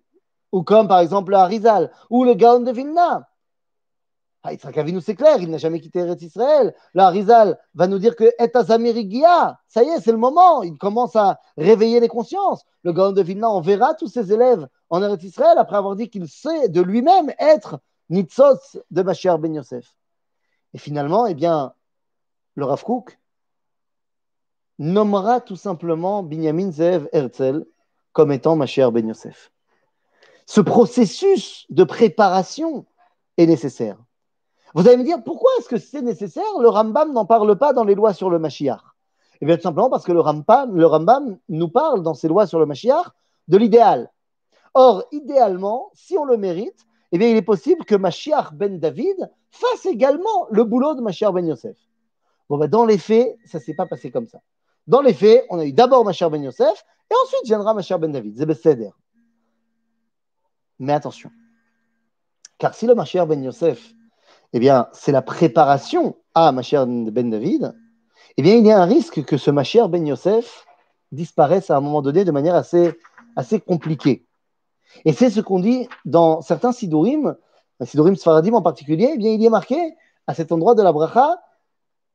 ou 0.52 0.62
comme 0.62 0.88
par 0.88 1.00
exemple 1.00 1.32
le 1.32 1.36
Harizal, 1.36 1.92
ou 2.08 2.24
le 2.24 2.32
Gaon 2.34 2.60
de 2.60 2.72
Vilna. 2.72 3.28
Ah, 4.44 4.50
Avinu, 4.76 5.00
c'est 5.00 5.14
clair, 5.14 5.36
il 5.40 5.50
n'a 5.50 5.58
jamais 5.58 5.80
quitté 5.80 6.00
Eretz 6.00 6.22
Israël. 6.22 6.74
Le 6.94 7.02
Harizal 7.02 7.58
va 7.74 7.86
nous 7.86 7.98
dire 7.98 8.16
que 8.16 8.24
Et 8.24 8.50
Azamirigia, 8.56 9.60
ça 9.68 9.84
y 9.84 9.88
est, 9.88 10.00
c'est 10.00 10.10
le 10.10 10.18
moment, 10.18 10.62
il 10.62 10.76
commence 10.78 11.14
à 11.14 11.38
réveiller 11.56 12.00
les 12.00 12.08
consciences. 12.08 12.64
Le 12.82 12.92
Gaon 12.92 13.12
de 13.12 13.22
Vilna, 13.22 13.50
on 13.50 13.60
verra 13.60 13.94
tous 13.94 14.08
ses 14.08 14.32
élèves 14.32 14.66
en 14.90 15.02
Eretz 15.02 15.22
Israël 15.22 15.58
après 15.58 15.76
avoir 15.76 15.94
dit 15.94 16.08
qu'il 16.08 16.28
sait 16.28 16.68
de 16.68 16.80
lui-même 16.80 17.32
être 17.38 17.78
Nitzos 18.10 18.80
de 18.90 19.02
Mashiach 19.02 19.38
ben 19.38 19.54
Yosef. 19.54 19.94
Et 20.74 20.78
finalement, 20.78 21.26
eh 21.26 21.34
bien, 21.34 21.74
le 22.56 22.64
Rav 22.64 22.82
nommera 24.78 25.40
tout 25.40 25.56
simplement 25.56 26.22
Binyamin 26.22 26.72
Zev 26.72 27.08
Herzl 27.12 27.64
comme 28.12 28.32
étant 28.32 28.56
Mashiach 28.56 28.90
ben 28.90 29.08
Yosef. 29.08 29.52
Ce 30.46 30.60
processus 30.60 31.66
de 31.70 31.84
préparation 31.84 32.84
est 33.36 33.46
nécessaire. 33.46 33.96
Vous 34.74 34.86
allez 34.88 34.96
me 34.96 35.04
dire, 35.04 35.22
pourquoi 35.22 35.50
est-ce 35.58 35.68
que 35.68 35.78
c'est 35.78 36.02
nécessaire? 36.02 36.58
Le 36.60 36.68
Rambam 36.68 37.12
n'en 37.12 37.26
parle 37.26 37.56
pas 37.56 37.72
dans 37.72 37.84
les 37.84 37.94
lois 37.94 38.14
sur 38.14 38.30
le 38.30 38.38
Mashiach. 38.38 38.80
Eh 39.40 39.46
bien, 39.46 39.56
tout 39.56 39.62
simplement 39.62 39.90
parce 39.90 40.04
que 40.04 40.12
le 40.12 40.20
Rambam, 40.20 40.76
le 40.76 40.86
Rambam 40.86 41.38
nous 41.48 41.68
parle 41.68 42.02
dans 42.02 42.14
ses 42.14 42.28
lois 42.28 42.46
sur 42.46 42.58
le 42.58 42.66
Mashiach 42.66 43.06
de 43.48 43.56
l'idéal. 43.56 44.10
Or, 44.74 45.04
idéalement, 45.12 45.90
si 45.94 46.16
on 46.16 46.24
le 46.24 46.36
mérite, 46.36 46.86
eh 47.12 47.18
bien, 47.18 47.28
il 47.28 47.36
est 47.36 47.42
possible 47.42 47.84
que 47.84 47.94
Mashiach 47.94 48.54
ben 48.54 48.78
David 48.78 49.30
fasse 49.50 49.84
également 49.84 50.46
le 50.50 50.64
boulot 50.64 50.94
de 50.94 51.02
Mashiach 51.02 51.32
ben 51.32 51.46
Yosef. 51.46 51.76
Bon, 52.48 52.56
ben, 52.56 52.68
dans 52.68 52.86
les 52.86 52.98
faits, 52.98 53.36
ça 53.44 53.58
ne 53.58 53.62
s'est 53.62 53.74
pas 53.74 53.86
passé 53.86 54.10
comme 54.10 54.26
ça. 54.26 54.40
Dans 54.86 55.02
les 55.02 55.12
faits, 55.12 55.44
on 55.50 55.58
a 55.58 55.66
eu 55.66 55.72
d'abord 55.72 56.04
Mashiach 56.04 56.30
ben 56.30 56.42
Yosef, 56.42 56.84
et 57.12 57.14
ensuite 57.24 57.44
viendra 57.44 57.74
Mashiach 57.74 57.98
ben 57.98 58.10
David. 58.10 58.92
Mais 60.78 60.92
attention, 60.92 61.30
car 62.58 62.74
si 62.74 62.86
le 62.86 62.94
Mashiach 62.94 63.26
ben 63.26 63.42
Yosef 63.42 63.92
eh 64.54 64.58
bien, 64.58 64.88
c'est 64.92 65.12
la 65.12 65.22
préparation 65.22 66.16
à 66.34 66.52
Mashiach 66.52 66.86
ben 66.86 67.30
David, 67.30 67.74
eh 68.36 68.42
bien, 68.42 68.56
il 68.56 68.66
y 68.66 68.70
a 68.70 68.80
un 68.80 68.84
risque 68.84 69.24
que 69.24 69.36
ce 69.36 69.50
Mashiach 69.50 69.88
ben 69.88 70.06
Yosef 70.06 70.66
disparaisse 71.10 71.70
à 71.70 71.76
un 71.76 71.80
moment 71.80 72.02
donné 72.02 72.24
de 72.24 72.32
manière 72.32 72.54
assez, 72.54 72.98
assez 73.36 73.60
compliquée. 73.60 74.26
Et 75.04 75.12
c'est 75.12 75.30
ce 75.30 75.40
qu'on 75.40 75.60
dit 75.60 75.88
dans 76.04 76.40
certains 76.40 76.72
Sidurim, 76.72 77.36
Sidurim 77.82 78.16
Sfaradim 78.16 78.54
en 78.54 78.62
particulier, 78.62 79.10
eh 79.14 79.18
bien, 79.18 79.32
il 79.32 79.42
y 79.42 79.46
est 79.46 79.50
marqué 79.50 79.94
à 80.26 80.34
cet 80.34 80.52
endroit 80.52 80.74
de 80.74 80.82
la 80.82 80.92
bracha 80.92 81.38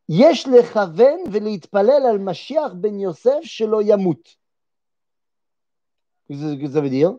Yesh 0.09 0.47
lechaven 0.47 1.27
veleitpalel 1.27 2.05
al 2.05 2.19
Mashiach 2.19 2.75
ben 2.75 2.97
Yosef 2.99 3.43
shelo 3.43 3.81
yamut. 3.81 4.23
Que 6.29 6.67
ça 6.69 6.81
veut 6.81 6.89
dire 6.89 7.15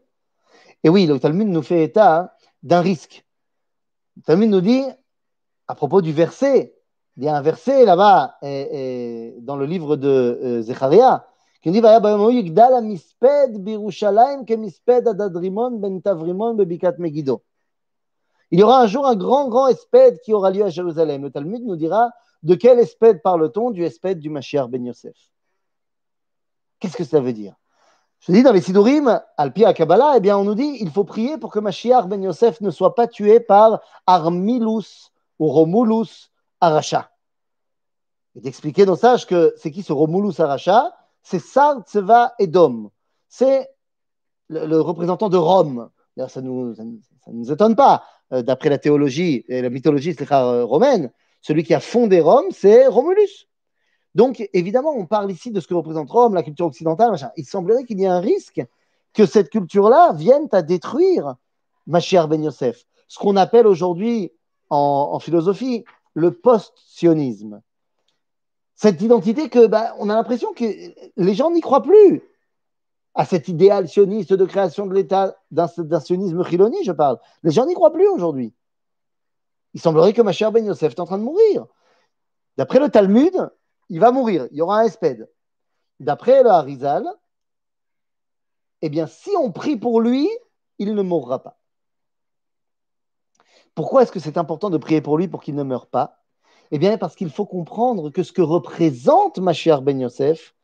Et 0.85 0.89
oui, 0.89 1.07
le 1.07 1.19
Talmud 1.19 1.49
nous 1.49 1.63
fait 1.63 1.85
état 1.85 2.37
d'un 2.63 2.81
risque. 2.81 3.27
Le 4.17 4.23
Talmud 4.23 4.51
nous 4.51 4.61
dit 4.61 4.85
à 5.67 5.75
propos 5.75 6.01
du 6.01 6.13
verset, 6.13 6.75
il 7.17 7.25
y 7.25 7.29
a 7.29 7.37
un 7.37 7.43
verset 7.43 7.85
là-bas 7.85 8.39
dans 8.43 9.57
le 9.57 9.67
livre 9.67 9.97
de 9.97 10.09
euh, 10.09 10.63
Zecharia 10.63 11.27
qui 11.63 11.71
dit 11.73 11.81
ben 11.81 12.01
Il 18.51 18.59
y 18.59 18.63
aura 18.63 18.81
un 18.81 18.87
jour 18.87 19.07
un 19.07 19.17
grand, 19.17 19.49
grand 19.49 19.67
espède 19.67 20.21
qui 20.21 20.33
aura 20.33 20.51
lieu 20.51 20.65
à 20.65 20.69
Jérusalem. 20.71 21.23
Le 21.23 21.31
Talmud 21.31 21.63
nous 21.65 21.77
dira 21.77 22.11
de 22.45 22.55
quel 22.55 22.79
espède 22.79 23.21
parle-t-on? 23.23 23.73
Du 23.73 23.85
espède 23.85 24.21
du 24.21 24.31
Mashiach 24.31 24.69
ben 24.69 24.87
Yosef. 24.87 25.17
Qu'est-ce 26.79 26.97
que 26.97 27.05
ça 27.05 27.21
veut 27.21 27.33
dire? 27.33 27.57
Je 28.21 28.33
dis 28.33 28.43
dans 28.43 28.53
les 28.53 28.61
Sidurim, 28.61 29.21
Alpi 29.37 29.65
à 29.65 29.73
Kabbalah, 29.73 30.15
eh 30.17 30.21
bien 30.21 30.37
on 30.37 30.45
nous 30.45 30.55
dit 30.55 30.79
il 30.81 30.91
faut 30.91 31.05
prier 31.05 31.39
pour 31.39 31.53
que 31.53 31.61
Mashiach 31.61 32.07
ben 32.07 32.23
Yosef 32.23 32.61
ne 32.61 32.71
soit 32.71 32.95
pas 32.95 33.07
tué 33.07 33.39
par 33.41 33.81
Armilus, 34.07 35.13
ou 35.39 35.49
Romulus 35.49 36.31
Aracha. 36.61 37.11
Et 38.35 38.41
d'expliquer 38.41 38.87
nos 38.87 38.97
sages 38.97 39.27
que 39.27 39.55
c'est 39.57 39.71
qui 39.71 39.83
ce 39.83 39.93
Romulus 39.93 40.41
Aracha? 40.41 40.93
C'est 41.23 41.39
Sar 41.39 41.83
Tseva 41.83 42.35
Edom. 42.39 42.91
C'est 43.29 43.69
le, 44.49 44.81
représentant 44.81 45.29
de 45.29 45.37
Rome. 45.37 45.91
Ça 46.29 46.41
ne 46.41 46.49
nous, 46.49 47.53
étonne 47.53 47.77
pas. 47.77 48.05
Euh, 48.33 48.43
d'après 48.43 48.69
la 48.69 48.79
théologie 48.79 49.45
et 49.49 49.63
la 49.63 49.71
mythologie 49.71 50.15
euh, 50.21 50.65
romaine, 50.65 51.11
celui 51.41 51.65
qui 51.65 51.75
a 51.75 51.81
fondé 51.81 52.21
Rome, 52.21 52.47
c'est 52.51 52.87
Romulus. 52.87 53.48
Donc, 54.19 54.49
évidemment, 54.53 54.91
on 54.97 55.07
parle 55.07 55.31
ici 55.31 55.53
de 55.53 55.61
ce 55.61 55.69
que 55.69 55.75
représente 55.75 56.11
Rome, 56.11 56.35
la 56.35 56.43
culture 56.43 56.67
occidentale. 56.67 57.15
Il 57.37 57.45
semblerait 57.45 57.85
qu'il 57.85 58.01
y 58.01 58.03
ait 58.03 58.09
un 58.09 58.19
risque 58.19 58.61
que 59.15 59.27
cette 59.27 59.49
culture-là 59.49 60.13
vienne 60.13 60.49
à 60.51 60.63
détruire 60.63 61.37
Mashiach 61.87 62.27
ben 62.27 62.43
Yosef. 62.43 62.85
Ce 63.07 63.17
qu'on 63.17 63.37
appelle 63.37 63.69
aujourd'hui 63.69 64.33
en, 64.71 65.21
philosophie, 65.21 65.85
le 66.15 66.33
post-sionisme. 66.33 67.63
Cette 68.75 69.01
identité 69.03 69.49
que 69.51 69.69
bah, 69.69 69.95
on 70.01 70.11
a 70.11 70.17
l'impression 70.17 70.53
que 70.53 70.65
les 71.17 71.35
gens 71.35 71.53
n'y 71.53 71.61
croient 71.61 71.85
plus 71.85 72.21
à 73.15 73.25
cet 73.25 73.47
idéal 73.47 73.87
sioniste 73.87 74.33
de 74.33 74.45
création 74.45 74.87
de 74.87 74.95
l'État, 74.95 75.37
d'un 75.53 76.01
sionisme 76.01 76.45
chiloni, 76.45 76.83
je 76.83 76.91
parle. 76.91 77.21
Les 77.45 77.53
gens 77.53 77.67
n'y 77.67 77.75
croient 77.75 77.93
plus 77.93 78.09
aujourd'hui. 78.09 78.53
Il 79.75 79.81
semblerait 79.81 80.13
que 80.13 80.23
ma 80.23 80.33
chère 80.33 80.51
Ben 80.51 80.67
Yosef 80.67 80.95
est 80.95 81.01
en 81.01 81.07
train 81.07 81.19
de 81.19 81.23
mourir. 81.23 81.67
D'après 82.57 82.81
le 82.81 82.89
Talmud, 82.89 83.49
il 83.89 84.01
va 84.01 84.11
mourir. 84.11 84.47
Il 84.51 84.59
y 84.59 84.63
aura 84.63 84.81
un 84.81 84.85
espède. 84.85 85.31
D'après 86.01 86.43
le 86.43 86.51
Harizal, 86.51 87.07
eh 88.83 88.89
bien, 88.89 89.07
si 89.07 89.31
on 89.37 89.51
prie 89.51 89.77
pour 89.77 90.01
lui, 90.01 90.29
il 90.79 90.95
ne 90.95 91.03
mourra 91.03 91.43
pas. 91.43 91.59
Pourquoi 93.75 94.03
est-ce 94.03 94.13
que 94.13 94.21
c'est 94.21 94.39
important 94.39 94.71
de 94.71 94.79
prier 94.79 95.01
pour 95.01 95.19
lui 95.19 95.29
pour 95.29 95.43
qu'il 95.43 95.55
ne 95.55 95.63
meure 95.63 95.87
pas? 95.87 96.23
Eh 96.71 96.79
bien, 96.79 96.99
parce 96.99 97.15
qu'il 97.15 97.31
faut 97.31 97.47
comprendre 97.47 98.11
que 98.11 98.23
ce 98.23 98.33
que 98.33 98.43
représente 98.43 99.39
Mashiach 99.39 99.81
ben 99.81 100.01
Yosef 100.01 100.55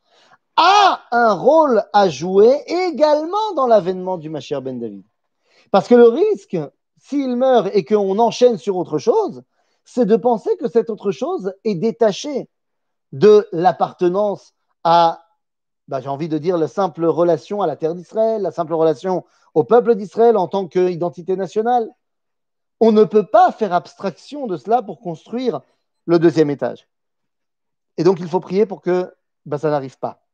a 0.55 1.01
un 1.11 1.33
rôle 1.33 1.83
à 1.93 2.09
jouer 2.09 2.61
également 2.67 3.53
dans 3.55 3.67
l'avènement 3.67 4.17
du 4.17 4.29
Mashiach 4.29 4.61
ben 4.61 4.79
David. 4.79 5.05
Parce 5.71 5.87
que 5.87 5.95
le 5.95 6.07
risque, 6.07 6.57
s'il 6.97 7.35
meurt 7.35 7.69
et 7.73 7.83
qu'on 7.83 8.19
enchaîne 8.19 8.57
sur 8.57 8.77
autre 8.77 8.97
chose, 8.97 9.43
c'est 9.83 10.05
de 10.05 10.15
penser 10.15 10.55
que 10.57 10.67
cette 10.67 10.89
autre 10.89 11.11
chose 11.11 11.53
est 11.63 11.75
détachée 11.75 12.49
de 13.15 13.47
l'appartenance 13.51 14.53
à, 14.83 15.25
bah, 15.87 16.01
j'ai 16.01 16.09
envie 16.09 16.29
de 16.29 16.37
dire, 16.37 16.57
la 16.57 16.67
simple 16.67 17.05
relation 17.05 17.61
à 17.61 17.67
la 17.67 17.75
terre 17.75 17.95
d'Israël, 17.95 18.41
la 18.41 18.51
simple 18.51 18.73
relation 18.73 19.25
au 19.53 19.63
peuple 19.63 19.95
d'Israël 19.95 20.37
en 20.37 20.47
tant 20.47 20.67
qu'identité 20.67 21.35
nationale 21.35 21.89
on 22.79 22.91
ne 22.91 23.03
peut 23.03 23.25
pas 23.25 23.51
faire 23.51 23.73
abstraction 23.73 24.47
de 24.47 24.57
cela 24.57 24.81
pour 24.81 24.99
construire 24.99 25.61
le 26.05 26.19
deuxième 26.19 26.49
étage. 26.49 26.87
Et 27.97 28.03
donc, 28.03 28.19
il 28.19 28.27
faut 28.27 28.39
prier 28.39 28.65
pour 28.65 28.81
que 28.81 29.13
ben, 29.45 29.57
ça 29.57 29.69
n'arrive 29.69 29.97
pas. 29.97 30.25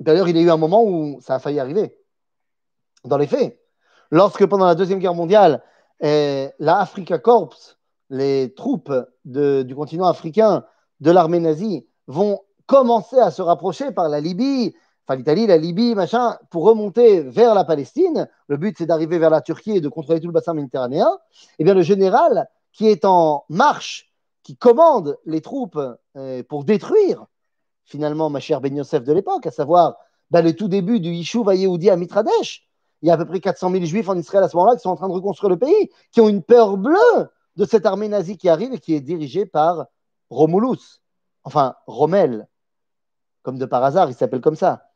D'ailleurs, 0.00 0.28
il 0.28 0.36
y 0.36 0.40
a 0.40 0.42
eu 0.42 0.50
un 0.50 0.56
moment 0.56 0.82
où 0.84 1.20
ça 1.20 1.36
a 1.36 1.38
failli 1.38 1.60
arriver. 1.60 1.96
Dans 3.04 3.16
les 3.16 3.26
faits, 3.26 3.60
lorsque 4.10 4.46
pendant 4.46 4.66
la 4.66 4.74
Deuxième 4.74 4.98
Guerre 4.98 5.14
mondiale, 5.14 5.62
eh, 6.00 6.50
la 6.58 6.80
Africa 6.80 7.18
Corps, 7.18 7.56
les 8.10 8.52
troupes 8.54 8.92
du 9.24 9.74
continent 9.74 10.06
africain 10.06 10.64
de 11.02 11.10
l'armée 11.10 11.40
nazie, 11.40 11.84
vont 12.06 12.40
commencer 12.66 13.18
à 13.18 13.30
se 13.30 13.42
rapprocher 13.42 13.90
par 13.90 14.08
la 14.08 14.20
Libye, 14.20 14.74
enfin 15.04 15.16
l'Italie, 15.16 15.48
la 15.48 15.56
Libye, 15.56 15.96
machin, 15.96 16.38
pour 16.50 16.64
remonter 16.64 17.20
vers 17.22 17.54
la 17.54 17.64
Palestine, 17.64 18.28
le 18.46 18.56
but 18.56 18.76
c'est 18.78 18.86
d'arriver 18.86 19.18
vers 19.18 19.30
la 19.30 19.40
Turquie 19.40 19.72
et 19.72 19.80
de 19.80 19.88
contrôler 19.88 20.20
tout 20.20 20.28
le 20.28 20.32
bassin 20.32 20.54
méditerranéen, 20.54 21.10
eh 21.58 21.64
bien 21.64 21.74
le 21.74 21.82
général 21.82 22.48
qui 22.72 22.86
est 22.86 23.04
en 23.04 23.44
marche, 23.48 24.12
qui 24.44 24.56
commande 24.56 25.18
les 25.26 25.40
troupes 25.40 25.78
euh, 26.16 26.42
pour 26.48 26.64
détruire 26.64 27.26
finalement 27.84 28.30
ma 28.30 28.38
chère 28.38 28.60
Ben 28.60 28.74
Yosef 28.74 29.02
de 29.02 29.12
l'époque, 29.12 29.46
à 29.46 29.50
savoir 29.50 29.96
ben, 30.30 30.40
le 30.40 30.54
tout 30.54 30.68
début 30.68 31.00
du 31.00 31.10
Yishuv 31.10 31.52
Yehoudi 31.52 31.90
à 31.90 31.96
Mitradesh. 31.96 32.68
Il 33.02 33.08
y 33.08 33.10
a 33.10 33.14
à 33.14 33.16
peu 33.16 33.26
près 33.26 33.40
400 33.40 33.72
000 33.72 33.84
juifs 33.84 34.08
en 34.08 34.16
Israël 34.16 34.44
à 34.44 34.48
ce 34.48 34.56
moment-là 34.56 34.76
qui 34.76 34.82
sont 34.82 34.90
en 34.90 34.96
train 34.96 35.08
de 35.08 35.12
reconstruire 35.12 35.50
le 35.50 35.58
pays, 35.58 35.90
qui 36.12 36.20
ont 36.20 36.28
une 36.28 36.44
peur 36.44 36.76
bleue 36.76 37.28
de 37.56 37.64
cette 37.64 37.86
armée 37.86 38.06
nazie 38.06 38.38
qui 38.38 38.48
arrive 38.48 38.72
et 38.72 38.78
qui 38.78 38.94
est 38.94 39.00
dirigée 39.00 39.46
par 39.46 39.86
Romulus, 40.32 41.02
enfin 41.44 41.74
Rommel, 41.86 42.48
comme 43.42 43.58
de 43.58 43.66
par 43.66 43.84
hasard, 43.84 44.08
il 44.08 44.14
s'appelle 44.14 44.40
comme 44.40 44.56
ça. 44.56 44.88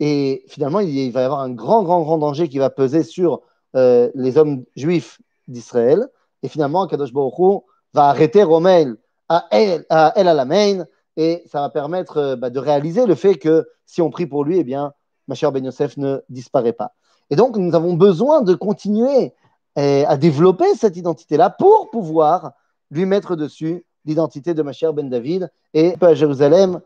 Et 0.00 0.44
finalement, 0.48 0.80
il 0.80 1.12
va 1.12 1.20
y 1.20 1.24
avoir 1.24 1.40
un 1.40 1.50
grand, 1.50 1.82
grand, 1.84 2.02
grand 2.02 2.18
danger 2.18 2.48
qui 2.48 2.58
va 2.58 2.70
peser 2.70 3.04
sur 3.04 3.42
euh, 3.76 4.10
les 4.14 4.38
hommes 4.38 4.64
juifs 4.74 5.20
d'Israël. 5.46 6.08
Et 6.42 6.48
finalement, 6.48 6.86
Kadosh 6.86 7.12
Baruch 7.12 7.62
va 7.94 8.06
arrêter 8.06 8.42
Rommel 8.42 8.96
à 9.28 9.46
El, 9.50 9.86
Alamein. 9.88 10.86
Et 11.16 11.44
ça 11.46 11.60
va 11.60 11.68
permettre 11.68 12.16
euh, 12.16 12.36
bah, 12.36 12.50
de 12.50 12.58
réaliser 12.58 13.06
le 13.06 13.14
fait 13.14 13.36
que 13.36 13.68
si 13.86 14.02
on 14.02 14.10
prie 14.10 14.26
pour 14.26 14.44
lui, 14.44 14.58
eh 14.58 14.64
bien, 14.64 14.92
ma 15.28 15.34
chère 15.34 15.52
Ben 15.52 15.64
Yosef 15.64 15.96
ne 15.98 16.20
disparaît 16.28 16.72
pas. 16.72 16.94
Et 17.30 17.36
donc, 17.36 17.56
nous 17.56 17.74
avons 17.74 17.94
besoin 17.94 18.42
de 18.42 18.54
continuer 18.54 19.34
à 19.74 20.18
développer 20.18 20.74
cette 20.74 20.98
identité-là 20.98 21.48
pour 21.48 21.88
pouvoir 21.88 22.52
lui 22.90 23.06
mettre 23.06 23.36
dessus 23.36 23.86
l'identité 24.04 24.54
de 24.54 24.62
ma 24.62 24.72
chère 24.72 24.92
Ben 24.92 25.08
David 25.08 25.50
et 25.74 25.94
à 26.00 26.14
Jérusalem 26.14 26.80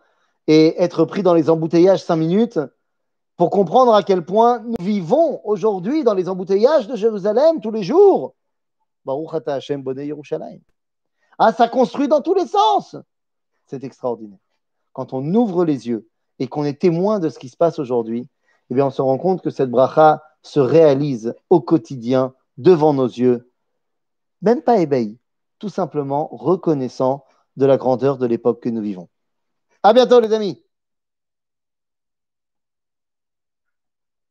et 0.46 0.80
être 0.82 1.04
pris 1.04 1.22
dans 1.22 1.34
les 1.34 1.50
embouteillages 1.50 2.04
cinq 2.04 2.16
minutes 2.16 2.60
pour 3.36 3.50
comprendre 3.50 3.94
à 3.94 4.02
quel 4.02 4.24
point 4.24 4.60
nous 4.60 4.84
vivons 4.84 5.40
aujourd'hui 5.44 6.04
dans 6.04 6.14
les 6.14 6.28
embouteillages 6.28 6.88
de 6.88 6.96
Jérusalem 6.96 7.60
tous 7.60 7.70
les 7.70 7.82
jours. 7.82 8.34
Baruch 9.04 9.42
Hashem 9.46 9.84
Yerushalayim. 9.86 10.60
Ah, 11.38 11.52
ça 11.52 11.68
construit 11.68 12.08
dans 12.08 12.22
tous 12.22 12.34
les 12.34 12.46
sens. 12.46 12.96
C'est 13.66 13.84
extraordinaire. 13.84 14.38
Quand 14.92 15.12
on 15.12 15.34
ouvre 15.34 15.64
les 15.64 15.88
yeux 15.88 16.08
et 16.38 16.48
qu'on 16.48 16.64
est 16.64 16.80
témoin 16.80 17.18
de 17.18 17.28
ce 17.28 17.38
qui 17.38 17.48
se 17.48 17.56
passe 17.56 17.78
aujourd'hui, 17.78 18.28
eh 18.70 18.74
bien, 18.74 18.86
on 18.86 18.90
se 18.90 19.02
rend 19.02 19.18
compte 19.18 19.42
que 19.42 19.50
cette 19.50 19.70
bracha 19.70 20.22
se 20.42 20.60
réalise 20.60 21.34
au 21.50 21.60
quotidien 21.60 22.34
devant 22.56 22.94
nos 22.94 23.06
yeux, 23.06 23.50
même 24.42 24.62
pas 24.62 24.78
ébahi, 24.78 25.18
tout 25.58 25.68
simplement 25.68 26.28
reconnaissant 26.32 27.24
de 27.56 27.66
la 27.66 27.76
grandeur 27.76 28.18
de 28.18 28.26
l'époque 28.26 28.62
que 28.62 28.68
nous 28.68 28.82
vivons. 28.82 29.08
À 29.82 29.92
bientôt, 29.92 30.20
les 30.20 30.32
amis. 30.32 30.62